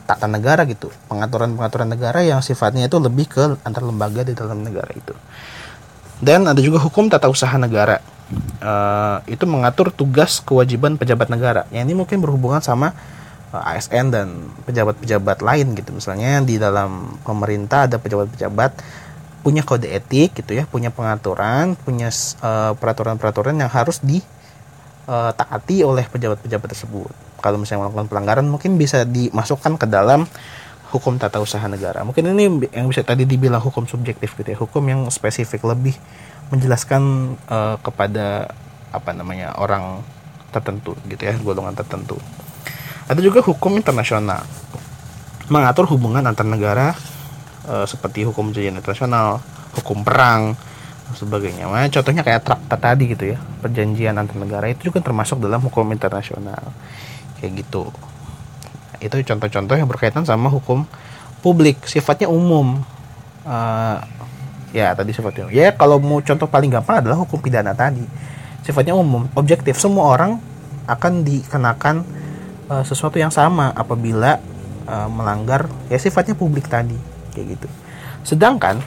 tata 0.04 0.28
negara 0.28 0.68
gitu. 0.68 0.92
Pengaturan 1.08 1.56
pengaturan 1.56 1.88
negara 1.88 2.20
yang 2.20 2.40
sifatnya 2.44 2.86
itu 2.86 2.96
lebih 3.00 3.26
ke 3.28 3.44
antar 3.64 3.82
lembaga 3.84 4.22
di 4.24 4.36
dalam 4.36 4.60
negara 4.60 4.92
itu. 4.92 5.16
Dan 6.20 6.46
ada 6.46 6.60
juga 6.60 6.80
hukum 6.80 7.10
tata 7.10 7.28
usaha 7.28 7.52
negara. 7.56 8.00
Uh, 8.64 9.20
itu 9.28 9.44
mengatur 9.44 9.92
tugas 9.92 10.40
kewajiban 10.40 10.96
pejabat 10.96 11.28
negara. 11.28 11.68
Yang 11.68 11.84
ini 11.92 11.94
mungkin 11.94 12.18
berhubungan 12.24 12.64
sama 12.64 12.96
uh, 13.52 13.60
eh, 13.60 13.76
ASN 13.76 14.08
dan 14.08 14.48
pejabat-pejabat 14.64 15.44
lain 15.44 15.76
gitu. 15.76 15.92
Misalnya 15.92 16.40
di 16.40 16.56
dalam 16.56 17.20
pemerintah 17.24 17.84
ada 17.90 18.00
pejabat-pejabat 18.00 19.04
punya 19.44 19.60
kode 19.60 19.92
etik 19.92 20.40
gitu 20.40 20.56
ya 20.56 20.64
punya 20.64 20.88
pengaturan 20.88 21.76
punya 21.76 22.08
uh, 22.40 22.72
peraturan-peraturan 22.80 23.60
yang 23.60 23.68
harus 23.68 24.00
ditaati 25.04 25.84
oleh 25.84 26.08
pejabat-pejabat 26.08 26.68
tersebut 26.72 27.12
kalau 27.44 27.60
misalnya 27.60 27.84
melakukan 27.84 28.08
pelanggaran 28.08 28.46
mungkin 28.48 28.80
bisa 28.80 29.04
dimasukkan 29.04 29.76
ke 29.76 29.84
dalam 29.84 30.24
hukum 30.96 31.18
tata 31.20 31.42
usaha 31.42 31.66
negara. 31.66 32.06
Mungkin 32.06 32.32
ini 32.32 32.70
yang 32.72 32.86
bisa 32.88 33.02
tadi 33.02 33.26
dibilang 33.28 33.60
hukum 33.60 33.84
subjektif 33.84 34.32
gitu 34.38 34.48
ya, 34.54 34.56
hukum 34.56 34.80
yang 34.86 35.04
spesifik 35.10 35.66
lebih 35.66 35.92
menjelaskan 36.48 37.34
uh, 37.50 37.76
kepada 37.82 38.48
apa 38.94 39.10
namanya 39.10 39.58
orang 39.58 40.06
tertentu 40.54 40.94
gitu 41.10 41.20
ya, 41.26 41.34
golongan 41.42 41.74
tertentu. 41.74 42.16
Ada 43.10 43.20
juga 43.20 43.42
hukum 43.42 43.74
internasional 43.76 44.46
mengatur 45.52 45.84
hubungan 45.92 46.24
antar 46.24 46.48
negara 46.48 46.96
uh, 47.68 47.84
seperti 47.84 48.24
hukum 48.24 48.54
perjanjian 48.54 48.80
internasional, 48.80 49.44
hukum 49.76 50.00
perang, 50.00 50.56
sebagainya. 51.12 51.68
Nah, 51.68 51.84
contohnya 51.92 52.24
kayak 52.24 52.40
traktat 52.48 52.80
tadi 52.80 53.12
gitu 53.12 53.36
ya, 53.36 53.38
perjanjian 53.60 54.16
antar 54.16 54.40
negara 54.40 54.72
itu 54.72 54.88
juga 54.88 55.04
termasuk 55.04 55.36
dalam 55.44 55.60
hukum 55.60 55.84
internasional. 55.92 56.72
Kayak 57.36 57.60
gitu. 57.60 57.92
Itu 59.04 59.20
contoh-contoh 59.20 59.76
yang 59.76 59.84
berkaitan 59.84 60.24
sama 60.24 60.48
hukum 60.48 60.88
publik 61.44 61.84
sifatnya 61.84 62.32
umum. 62.32 62.80
Uh, 63.44 64.00
ya 64.72 64.96
tadi 64.96 65.12
sifatnya 65.12 65.52
ya 65.52 65.76
kalau 65.76 66.00
mau 66.00 66.18
contoh 66.24 66.48
paling 66.48 66.72
gampang 66.72 67.04
adalah 67.04 67.20
hukum 67.20 67.36
pidana 67.36 67.76
tadi. 67.76 68.00
Sifatnya 68.64 68.96
umum 68.96 69.28
objektif. 69.36 69.76
Semua 69.76 70.08
orang 70.08 70.40
akan 70.88 71.20
dikenakan 71.20 72.00
uh, 72.72 72.80
sesuatu 72.80 73.20
yang 73.20 73.28
sama 73.28 73.76
apabila 73.76 74.40
uh, 74.88 75.08
melanggar 75.12 75.68
ya 75.92 76.00
sifatnya 76.00 76.32
publik 76.32 76.64
tadi. 76.64 76.96
Kayak 77.36 77.60
gitu. 77.60 77.68
Sedangkan 78.24 78.80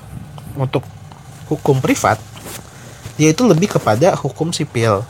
untuk 0.58 0.82
hukum 1.48 1.80
privat 1.80 2.20
dia 3.18 3.34
itu 3.34 3.44
lebih 3.48 3.80
kepada 3.80 4.14
hukum 4.20 4.54
sipil 4.54 5.02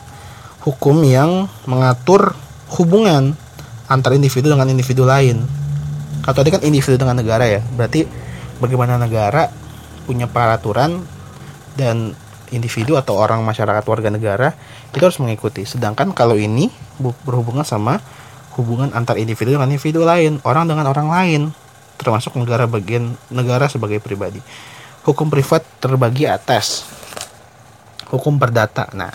hukum 0.68 1.00
yang 1.06 1.46
mengatur 1.64 2.34
hubungan 2.76 3.32
antar 3.88 4.12
individu 4.12 4.52
dengan 4.52 4.68
individu 4.68 5.08
lain. 5.08 5.40
Kalau 6.20 6.36
tadi 6.36 6.52
kan 6.52 6.60
individu 6.60 7.00
dengan 7.00 7.16
negara 7.16 7.48
ya, 7.48 7.64
berarti 7.64 8.04
bagaimana 8.60 9.00
negara 9.00 9.48
punya 10.04 10.28
peraturan 10.28 11.00
dan 11.78 12.12
individu 12.52 13.00
atau 13.00 13.16
orang 13.16 13.40
masyarakat 13.44 13.84
warga 13.88 14.12
negara 14.12 14.48
itu 14.92 15.00
harus 15.00 15.20
mengikuti. 15.24 15.64
Sedangkan 15.64 16.12
kalau 16.12 16.36
ini 16.36 16.68
berhubungan 17.00 17.64
sama 17.64 18.00
hubungan 18.60 18.92
antar 18.92 19.16
individu 19.16 19.56
dengan 19.56 19.72
individu 19.72 20.04
lain, 20.04 20.42
orang 20.44 20.68
dengan 20.68 20.84
orang 20.90 21.08
lain, 21.08 21.40
termasuk 21.96 22.36
negara 22.36 22.68
bagian 22.68 23.16
negara 23.32 23.70
sebagai 23.72 24.02
pribadi. 24.04 24.42
Hukum 25.06 25.30
privat 25.30 25.62
terbagi 25.78 26.26
atas 26.26 26.88
hukum 28.08 28.40
perdata. 28.40 28.88
Nah, 28.96 29.12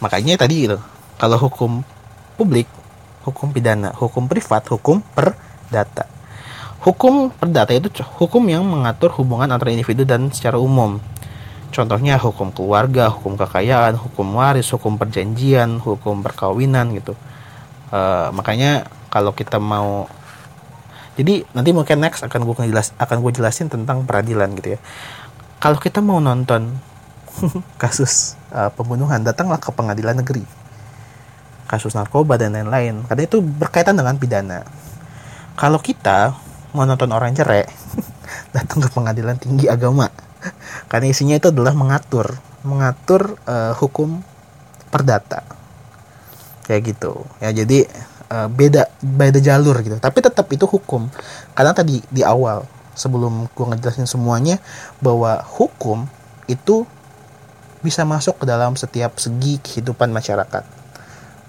makanya 0.00 0.36
tadi 0.44 0.68
gitu, 0.68 0.78
kalau 1.16 1.40
hukum 1.40 1.80
publik 2.36 2.68
hukum 3.24 3.50
pidana, 3.50 3.96
hukum 3.96 4.28
privat, 4.28 4.68
hukum 4.68 5.00
perdata. 5.00 6.04
Hukum 6.84 7.32
perdata 7.32 7.72
itu 7.72 7.88
hukum 8.20 8.44
yang 8.44 8.60
mengatur 8.68 9.08
hubungan 9.16 9.48
antara 9.48 9.72
individu 9.72 10.04
dan 10.04 10.28
secara 10.28 10.60
umum. 10.60 11.00
Contohnya 11.72 12.20
hukum 12.20 12.52
keluarga, 12.52 13.08
hukum 13.08 13.40
kekayaan, 13.40 13.96
hukum 13.96 14.36
waris, 14.36 14.68
hukum 14.70 15.00
perjanjian, 15.00 15.80
hukum 15.80 16.20
perkawinan 16.20 16.92
gitu. 16.94 17.16
Uh, 17.88 18.28
makanya 18.36 18.84
kalau 19.08 19.32
kita 19.32 19.56
mau 19.56 20.06
jadi 21.14 21.46
nanti 21.54 21.70
mungkin 21.70 22.02
next 22.02 22.26
akan 22.26 22.42
gue 22.42 22.54
jelas 22.66 22.90
akan 22.98 23.22
gue 23.22 23.32
jelasin 23.38 23.70
tentang 23.70 24.02
peradilan 24.02 24.50
gitu 24.58 24.74
ya. 24.74 24.80
Kalau 25.62 25.78
kita 25.78 26.02
mau 26.02 26.18
nonton 26.18 26.74
kasus 27.82 28.34
uh, 28.50 28.70
pembunuhan, 28.74 29.22
datanglah 29.22 29.62
ke 29.62 29.70
pengadilan 29.70 30.18
negeri. 30.18 30.42
Kasus 31.70 31.94
narkoba 31.94 32.34
dan 32.36 32.58
lain-lain. 32.58 33.06
Karena 33.06 33.22
itu 33.24 33.38
berkaitan 33.40 33.94
dengan 33.94 34.18
pidana. 34.18 34.66
Kalau 35.54 35.78
kita 35.78 36.34
mau 36.74 36.82
nonton 36.82 37.14
orang 37.14 37.30
cerai 37.32 37.62
datang 38.56 38.82
ke 38.82 38.90
pengadilan 38.90 39.38
tinggi 39.38 39.70
agama. 39.70 40.10
Karena 40.90 41.08
isinya 41.08 41.38
itu 41.38 41.48
adalah 41.48 41.72
mengatur 41.72 42.36
mengatur 42.66 43.38
uh, 43.46 43.72
hukum 43.78 44.18
perdata. 44.90 45.46
Kayak 46.66 46.96
gitu. 46.96 47.22
Ya 47.38 47.54
jadi 47.54 47.86
uh, 48.34 48.48
beda 48.50 48.90
beda 48.98 49.38
jalur 49.38 49.78
gitu. 49.86 49.96
Tapi 50.02 50.18
tetap 50.18 50.50
itu 50.50 50.66
hukum. 50.66 51.06
Karena 51.54 51.70
tadi 51.70 52.02
di 52.10 52.26
awal 52.26 52.66
sebelum 52.98 53.46
gue 53.54 53.66
ngejelasin 53.70 54.10
semuanya 54.10 54.58
bahwa 54.98 55.38
hukum 55.42 56.06
itu 56.50 56.86
bisa 57.82 58.02
masuk 58.02 58.42
ke 58.42 58.44
dalam 58.48 58.74
setiap 58.74 59.14
segi 59.22 59.62
kehidupan 59.62 60.10
masyarakat. 60.10 60.64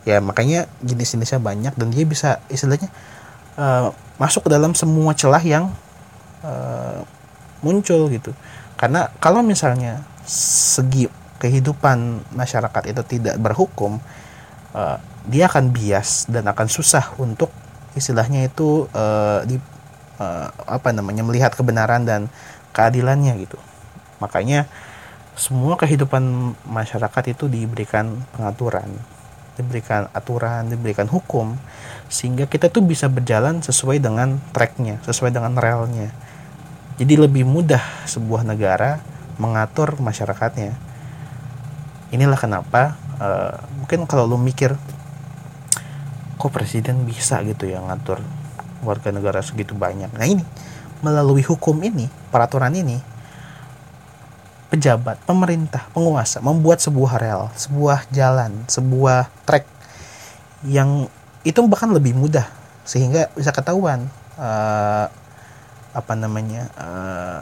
Ya 0.06 0.22
makanya 0.22 0.70
jenis-jenisnya 0.86 1.42
banyak 1.42 1.74
dan 1.74 1.88
dia 1.90 2.06
bisa 2.06 2.38
istilahnya 2.54 2.94
uh, 3.58 3.90
masuk 4.22 4.46
ke 4.46 4.50
dalam 4.54 4.78
semua 4.78 5.18
celah 5.18 5.42
yang 5.42 5.74
uh, 6.46 7.02
muncul 7.66 8.06
gitu. 8.14 8.36
Karena 8.78 9.10
kalau 9.18 9.42
misalnya 9.42 10.06
segi 10.28 11.10
kehidupan 11.40 12.22
masyarakat 12.36 12.84
itu 12.92 13.02
tidak 13.18 13.36
berhukum 13.40 13.98
dia 15.26 15.50
akan 15.50 15.74
bias 15.74 16.30
dan 16.30 16.46
akan 16.46 16.68
susah 16.70 17.18
untuk 17.18 17.50
istilahnya 17.98 18.46
itu 18.46 18.86
uh, 18.92 19.42
di 19.48 19.58
uh, 20.20 20.48
apa 20.70 20.92
namanya 20.92 21.26
melihat 21.26 21.54
kebenaran 21.56 22.06
dan 22.06 22.28
keadilannya 22.76 23.36
gitu 23.46 23.58
makanya 24.20 24.68
semua 25.36 25.76
kehidupan 25.76 26.56
masyarakat 26.64 27.36
itu 27.36 27.52
diberikan 27.52 28.24
pengaturan 28.36 28.88
diberikan 29.56 30.12
aturan, 30.12 30.68
diberikan 30.68 31.08
hukum 31.08 31.56
sehingga 32.12 32.46
kita 32.46 32.70
tuh 32.70 32.84
bisa 32.84 33.08
berjalan 33.08 33.64
sesuai 33.64 34.04
dengan 34.04 34.38
tracknya, 34.52 35.02
sesuai 35.08 35.32
dengan 35.32 35.56
relnya. 35.56 36.12
Jadi 36.96 37.20
lebih 37.20 37.44
mudah 37.44 37.82
sebuah 38.08 38.48
negara 38.48 39.04
mengatur 39.36 40.00
masyarakatnya. 40.00 40.76
Inilah 42.14 42.40
kenapa 42.40 42.96
uh, 43.20 43.56
mungkin 43.84 44.08
kalau 44.08 44.30
lu 44.30 44.38
mikir 44.40 44.76
kok 46.36 46.52
presiden 46.52 47.08
bisa 47.08 47.40
gitu 47.44 47.68
ya 47.68 47.80
ngatur 47.80 48.20
warga 48.84 49.10
negara 49.10 49.42
segitu 49.42 49.74
banyak. 49.74 50.12
Nah 50.14 50.28
ini 50.28 50.44
melalui 51.02 51.42
hukum 51.44 51.76
ini, 51.82 52.08
peraturan 52.30 52.74
ini 52.74 52.98
pejabat, 54.70 55.22
pemerintah, 55.24 55.88
penguasa 55.94 56.42
membuat 56.42 56.82
sebuah 56.82 57.14
rel, 57.22 57.42
sebuah 57.56 58.10
jalan, 58.12 58.66
sebuah 58.68 59.30
trek 59.46 59.64
yang 60.66 61.08
itu 61.46 61.62
bahkan 61.70 61.94
lebih 61.94 62.18
mudah 62.18 62.50
sehingga 62.82 63.30
bisa 63.38 63.54
ketahuan 63.54 64.10
uh, 64.42 65.08
apa 65.94 66.14
namanya 66.18 66.68
uh, 66.76 67.42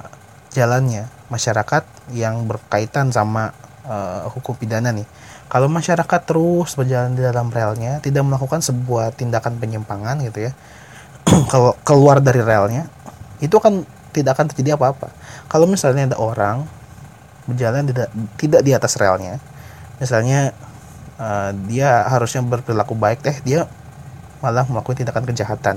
jalannya 0.53 1.07
masyarakat 1.31 1.83
yang 2.13 2.45
berkaitan 2.45 3.09
sama 3.09 3.55
uh, 3.87 4.29
hukum 4.29 4.53
pidana 4.53 4.91
nih. 4.91 5.07
Kalau 5.53 5.69
masyarakat 5.69 6.21
terus 6.25 6.73
berjalan 6.73 7.13
di 7.13 7.21
dalam 7.21 7.53
relnya, 7.53 8.01
tidak 8.01 8.25
melakukan 8.25 8.65
sebuah 8.65 9.13
tindakan 9.13 9.61
penyimpangan 9.61 10.17
gitu 10.25 10.49
ya, 10.49 10.51
kalau 11.53 11.77
keluar 11.85 12.17
dari 12.17 12.41
relnya, 12.41 12.89
itu 13.37 13.53
kan 13.61 13.85
tidak 14.09 14.33
akan 14.33 14.49
terjadi 14.49 14.73
apa-apa. 14.73 15.13
Kalau 15.45 15.69
misalnya 15.69 16.09
ada 16.09 16.17
orang 16.17 16.65
berjalan 17.47 17.83
tidak 17.87 18.09
tidak 18.39 18.61
di 18.63 18.71
atas 18.71 18.95
relnya 18.95 19.39
misalnya 19.99 20.55
uh, 21.19 21.51
dia 21.67 22.07
harusnya 22.07 22.43
berperilaku 22.43 22.95
baik 22.95 23.19
teh 23.23 23.35
dia 23.43 23.67
malah 24.39 24.67
melakukan 24.67 25.03
tindakan 25.03 25.23
kejahatan 25.27 25.75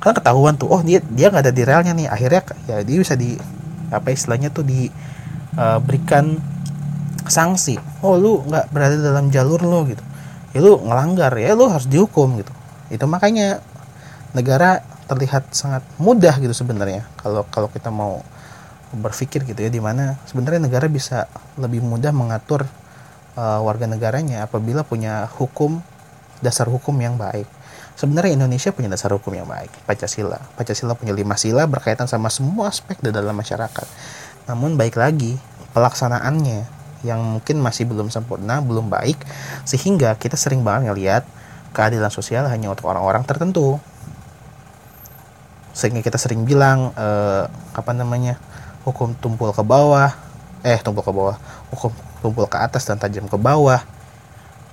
kan 0.00 0.12
ketahuan 0.12 0.56
tuh 0.56 0.68
oh 0.68 0.80
dia 0.84 1.00
dia 1.00 1.32
nggak 1.32 1.48
ada 1.48 1.54
di 1.54 1.62
relnya 1.64 1.92
nih 1.96 2.08
akhirnya 2.08 2.42
ya 2.68 2.76
dia 2.84 2.96
bisa 3.00 3.16
di 3.16 3.36
apa 3.88 4.12
istilahnya 4.12 4.52
tuh 4.52 4.64
diberikan 4.64 6.24
eh, 6.36 6.40
uh, 6.40 6.53
sanksi. 7.28 7.80
Oh 8.04 8.16
lu 8.16 8.44
nggak 8.44 8.70
berada 8.70 8.96
dalam 9.00 9.28
jalur 9.32 9.60
lo 9.62 9.84
gitu. 9.88 10.02
Ya 10.52 10.60
lu 10.62 10.80
ngelanggar. 10.84 11.32
Ya 11.36 11.52
lu 11.56 11.68
harus 11.68 11.88
dihukum 11.88 12.40
gitu. 12.40 12.52
Itu 12.92 13.04
makanya 13.08 13.60
negara 14.36 14.82
terlihat 15.06 15.52
sangat 15.52 15.84
mudah 16.00 16.36
gitu 16.40 16.52
sebenarnya. 16.52 17.04
Kalau 17.20 17.44
kalau 17.48 17.68
kita 17.68 17.92
mau 17.92 18.24
berpikir 18.94 19.42
gitu 19.42 19.58
ya 19.58 19.70
di 19.70 19.82
mana 19.82 20.14
sebenarnya 20.30 20.70
negara 20.70 20.86
bisa 20.86 21.26
lebih 21.58 21.82
mudah 21.82 22.14
mengatur 22.14 22.62
uh, 23.34 23.60
warga 23.60 23.90
negaranya 23.90 24.46
apabila 24.46 24.86
punya 24.86 25.26
hukum 25.34 25.82
dasar 26.40 26.70
hukum 26.70 26.94
yang 27.02 27.18
baik. 27.18 27.46
Sebenarnya 27.94 28.34
Indonesia 28.34 28.74
punya 28.74 28.90
dasar 28.90 29.14
hukum 29.14 29.30
yang 29.34 29.46
baik 29.46 29.70
Pancasila. 29.86 30.38
Pancasila 30.58 30.98
punya 30.98 31.14
lima 31.14 31.38
sila 31.38 31.66
berkaitan 31.66 32.10
sama 32.10 32.26
semua 32.30 32.70
aspek 32.70 32.98
di 32.98 33.10
dalam 33.14 33.34
masyarakat. 33.34 33.86
Namun 34.50 34.74
baik 34.74 34.98
lagi 34.98 35.38
pelaksanaannya 35.74 36.83
yang 37.04 37.38
mungkin 37.38 37.60
masih 37.60 37.84
belum 37.84 38.08
sempurna, 38.08 38.64
belum 38.64 38.88
baik, 38.88 39.20
sehingga 39.68 40.16
kita 40.16 40.34
sering 40.40 40.64
banget 40.64 40.90
ngelihat 40.90 41.22
keadilan 41.76 42.08
sosial 42.08 42.48
hanya 42.48 42.72
untuk 42.72 42.88
orang-orang 42.88 43.22
tertentu. 43.28 43.76
Sehingga 45.76 46.00
kita 46.00 46.16
sering 46.16 46.48
bilang 46.48 46.96
eh, 46.96 47.44
apa 47.50 47.92
namanya 47.92 48.40
hukum 48.88 49.12
tumpul 49.20 49.52
ke 49.52 49.60
bawah, 49.60 50.10
eh 50.64 50.80
tumpul 50.80 51.04
ke 51.04 51.12
bawah, 51.12 51.36
hukum 51.74 51.92
tumpul 52.24 52.48
ke 52.48 52.56
atas 52.56 52.88
dan 52.88 52.96
tajam 52.96 53.28
ke 53.28 53.36
bawah. 53.36 53.84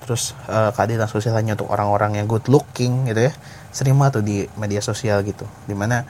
Terus 0.02 0.32
eh, 0.48 0.70
keadilan 0.72 1.06
sosial 1.10 1.36
hanya 1.36 1.52
untuk 1.58 1.68
orang-orang 1.68 2.16
yang 2.16 2.26
good 2.30 2.48
looking 2.48 3.06
gitu 3.12 3.28
ya. 3.28 3.32
Sering 3.74 3.98
banget 4.00 4.22
tuh 4.22 4.24
di 4.24 4.48
media 4.56 4.80
sosial 4.80 5.20
gitu, 5.26 5.44
di 5.68 5.74
mana 5.76 6.06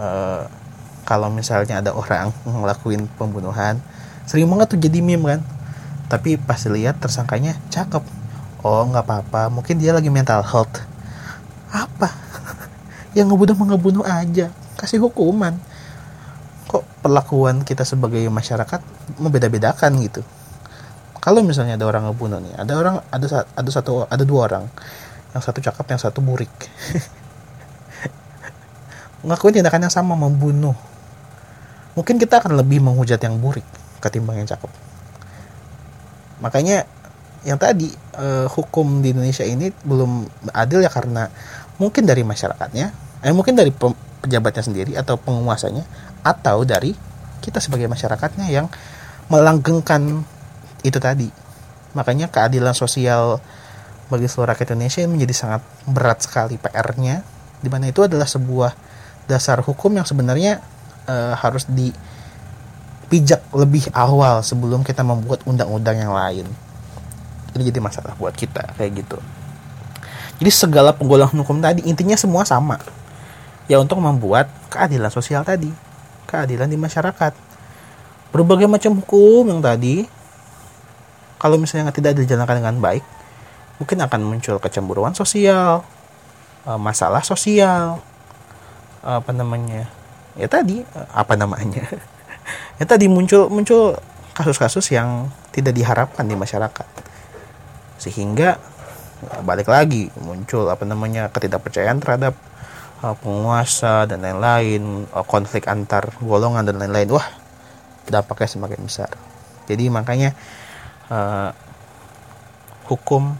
eh, 0.00 0.42
kalau 1.04 1.28
misalnya 1.28 1.82
ada 1.84 1.92
orang 1.92 2.32
ngelakuin 2.46 3.04
pembunuhan 3.18 3.82
sering 4.26 4.48
banget 4.48 4.76
tuh 4.76 4.80
jadi 4.80 4.98
meme 5.02 5.38
kan? 5.38 5.40
Tapi 6.12 6.36
pas 6.36 6.60
dilihat 6.60 7.00
tersangkanya 7.00 7.56
cakep. 7.72 8.04
Oh 8.62 8.84
nggak 8.84 9.04
apa-apa. 9.08 9.48
Mungkin 9.48 9.80
dia 9.80 9.96
lagi 9.96 10.12
mental 10.12 10.44
health. 10.44 10.84
Apa? 11.72 12.12
Yang 13.16 13.32
ngebunuh 13.32 13.56
ngebunuh 13.56 14.04
aja. 14.04 14.52
Kasih 14.76 15.00
hukuman. 15.00 15.56
Kok 16.68 16.84
perlakuan 17.00 17.64
kita 17.64 17.88
sebagai 17.88 18.22
masyarakat 18.28 18.80
membeda-bedakan 19.18 19.96
gitu? 20.04 20.20
Kalau 21.22 21.40
misalnya 21.40 21.78
ada 21.78 21.86
orang 21.86 22.10
ngebunuh 22.10 22.42
nih 22.42 22.54
ada 22.58 22.72
orang 22.74 22.96
ada 23.08 23.46
ada 23.56 23.70
satu 23.72 24.04
ada 24.06 24.24
dua 24.26 24.52
orang. 24.52 24.64
Yang 25.32 25.42
satu 25.48 25.58
cakep 25.64 25.86
yang 25.96 26.00
satu 26.02 26.20
burik. 26.20 26.52
Ngakuin 29.26 29.62
tindakan 29.62 29.88
yang 29.88 29.94
sama 29.94 30.12
membunuh. 30.12 30.76
Mungkin 31.96 32.20
kita 32.20 32.42
akan 32.42 32.60
lebih 32.60 32.84
menghujat 32.84 33.22
yang 33.22 33.40
burik 33.40 33.64
ketimbang 34.02 34.42
yang 34.42 34.48
cakep. 34.50 34.68
Makanya 36.42 36.84
yang 37.46 37.58
tadi 37.58 37.90
eh, 38.18 38.46
hukum 38.50 39.02
di 39.02 39.14
Indonesia 39.14 39.46
ini 39.46 39.70
belum 39.70 40.26
adil 40.54 40.82
ya 40.82 40.90
karena 40.90 41.30
mungkin 41.78 42.06
dari 42.06 42.22
masyarakatnya 42.22 42.86
eh 43.22 43.34
mungkin 43.34 43.54
dari 43.58 43.70
pejabatnya 43.74 44.62
sendiri 44.62 44.92
atau 44.98 45.18
penguasanya 45.18 45.82
atau 46.22 46.62
dari 46.62 46.94
kita 47.42 47.58
sebagai 47.58 47.90
masyarakatnya 47.90 48.46
yang 48.50 48.66
melanggengkan 49.26 50.22
itu 50.82 50.98
tadi. 50.98 51.30
Makanya 51.94 52.30
keadilan 52.30 52.74
sosial 52.74 53.42
bagi 54.10 54.26
seluruh 54.26 54.54
rakyat 54.54 54.74
Indonesia 54.74 55.02
menjadi 55.06 55.34
sangat 55.34 55.62
berat 55.88 56.18
sekali 56.22 56.58
PR-nya 56.58 57.24
di 57.62 57.68
mana 57.70 57.88
itu 57.88 58.04
adalah 58.04 58.26
sebuah 58.26 58.74
dasar 59.30 59.62
hukum 59.62 59.94
yang 59.94 60.06
sebenarnya 60.06 60.58
uh, 61.06 61.34
harus 61.38 61.64
dipijak 63.12 63.44
lebih 63.52 63.92
awal 63.92 64.40
sebelum 64.40 64.80
kita 64.80 65.04
membuat 65.04 65.44
undang-undang 65.44 66.00
yang 66.00 66.16
lain. 66.16 66.48
Ini 67.52 67.68
jadi 67.68 67.84
masalah 67.84 68.16
buat 68.16 68.32
kita 68.32 68.72
kayak 68.80 69.04
gitu. 69.04 69.20
Jadi 70.40 70.48
segala 70.48 70.96
penggolongan 70.96 71.44
hukum 71.44 71.60
tadi 71.60 71.84
intinya 71.84 72.16
semua 72.16 72.48
sama. 72.48 72.80
Ya 73.68 73.76
untuk 73.76 74.00
membuat 74.00 74.48
keadilan 74.72 75.12
sosial 75.12 75.44
tadi, 75.44 75.68
keadilan 76.24 76.72
di 76.72 76.80
masyarakat. 76.80 77.36
Berbagai 78.32 78.64
macam 78.64 78.96
hukum 78.96 79.44
yang 79.44 79.60
tadi 79.60 80.08
kalau 81.36 81.60
misalnya 81.60 81.92
tidak 81.92 82.16
dijalankan 82.16 82.64
dengan 82.64 82.80
baik, 82.80 83.04
mungkin 83.76 84.00
akan 84.08 84.20
muncul 84.24 84.56
kecemburuan 84.56 85.12
sosial, 85.12 85.84
eh, 86.64 86.80
masalah 86.80 87.20
sosial, 87.20 88.00
apa 89.04 89.36
namanya 89.36 89.84
ya 90.32 90.48
tadi 90.48 90.80
apa 91.12 91.36
namanya 91.36 91.84
ya 92.80 92.84
tadi 92.84 93.06
muncul 93.06 93.46
muncul 93.52 93.96
kasus-kasus 94.32 94.88
yang 94.92 95.28
tidak 95.52 95.76
diharapkan 95.76 96.24
di 96.24 96.34
masyarakat. 96.34 96.88
Sehingga 98.00 98.56
ya, 99.22 99.38
balik 99.44 99.68
lagi 99.68 100.08
muncul 100.18 100.66
apa 100.66 100.82
namanya 100.88 101.28
ketidakpercayaan 101.30 102.00
terhadap 102.00 102.34
uh, 103.04 103.14
penguasa 103.20 104.08
dan 104.08 104.24
lain-lain 104.24 105.06
uh, 105.12 105.22
konflik 105.22 105.68
antar 105.68 106.10
golongan 106.24 106.66
dan 106.66 106.80
lain-lain. 106.80 107.12
Wah 107.12 107.28
dampaknya 108.08 108.48
semakin 108.48 108.80
besar. 108.82 109.12
Jadi 109.70 109.86
makanya 109.92 110.34
uh, 111.12 111.54
hukum 112.90 113.36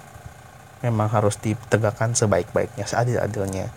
memang 0.82 1.08
harus 1.10 1.38
ditegakkan 1.38 2.14
sebaik-baiknya 2.14 2.86
seadil-adilnya. 2.86 3.70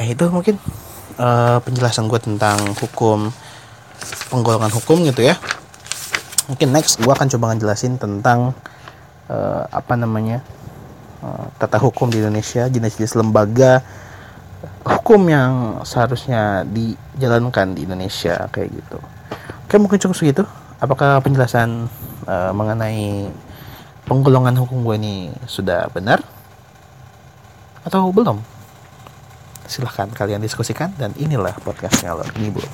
Eh 0.00 0.12
itu 0.12 0.24
mungkin 0.32 0.56
uh, 1.20 1.60
penjelasan 1.60 2.08
gue 2.08 2.20
tentang 2.20 2.56
hukum 2.80 3.32
penggolongan 4.28 4.72
hukum 4.72 5.02
gitu 5.06 5.26
ya. 5.26 5.36
Mungkin 6.50 6.74
next 6.74 6.98
gue 6.98 7.12
akan 7.12 7.30
coba 7.30 7.54
ngejelasin 7.54 7.98
tentang 8.00 8.54
uh, 9.30 9.62
apa 9.70 9.94
namanya 9.94 10.42
uh, 11.22 11.46
tata 11.56 11.78
hukum 11.78 12.10
di 12.10 12.18
Indonesia 12.18 12.66
jenis-jenis 12.66 13.14
lembaga 13.14 13.84
hukum 14.84 15.20
yang 15.30 15.82
seharusnya 15.86 16.66
dijalankan 16.66 17.76
di 17.76 17.86
Indonesia 17.86 18.50
kayak 18.50 18.68
gitu. 18.74 18.98
Oke 19.66 19.78
mungkin 19.78 19.98
cukup 20.02 20.16
segitu. 20.16 20.42
Apakah 20.80 21.20
penjelasan 21.20 21.86
uh, 22.26 22.52
mengenai 22.56 23.28
penggolongan 24.08 24.56
hukum 24.58 24.82
gue 24.82 24.96
ini 24.96 25.14
sudah 25.46 25.86
benar? 25.92 26.24
Atau 27.86 28.10
belum? 28.10 28.40
Silahkan 29.70 30.10
kalian 30.10 30.42
diskusikan 30.42 30.90
dan 30.98 31.14
inilah 31.14 31.54
podcastnya 31.62 32.16
Lord 32.16 32.34
Nibul. 32.34 32.64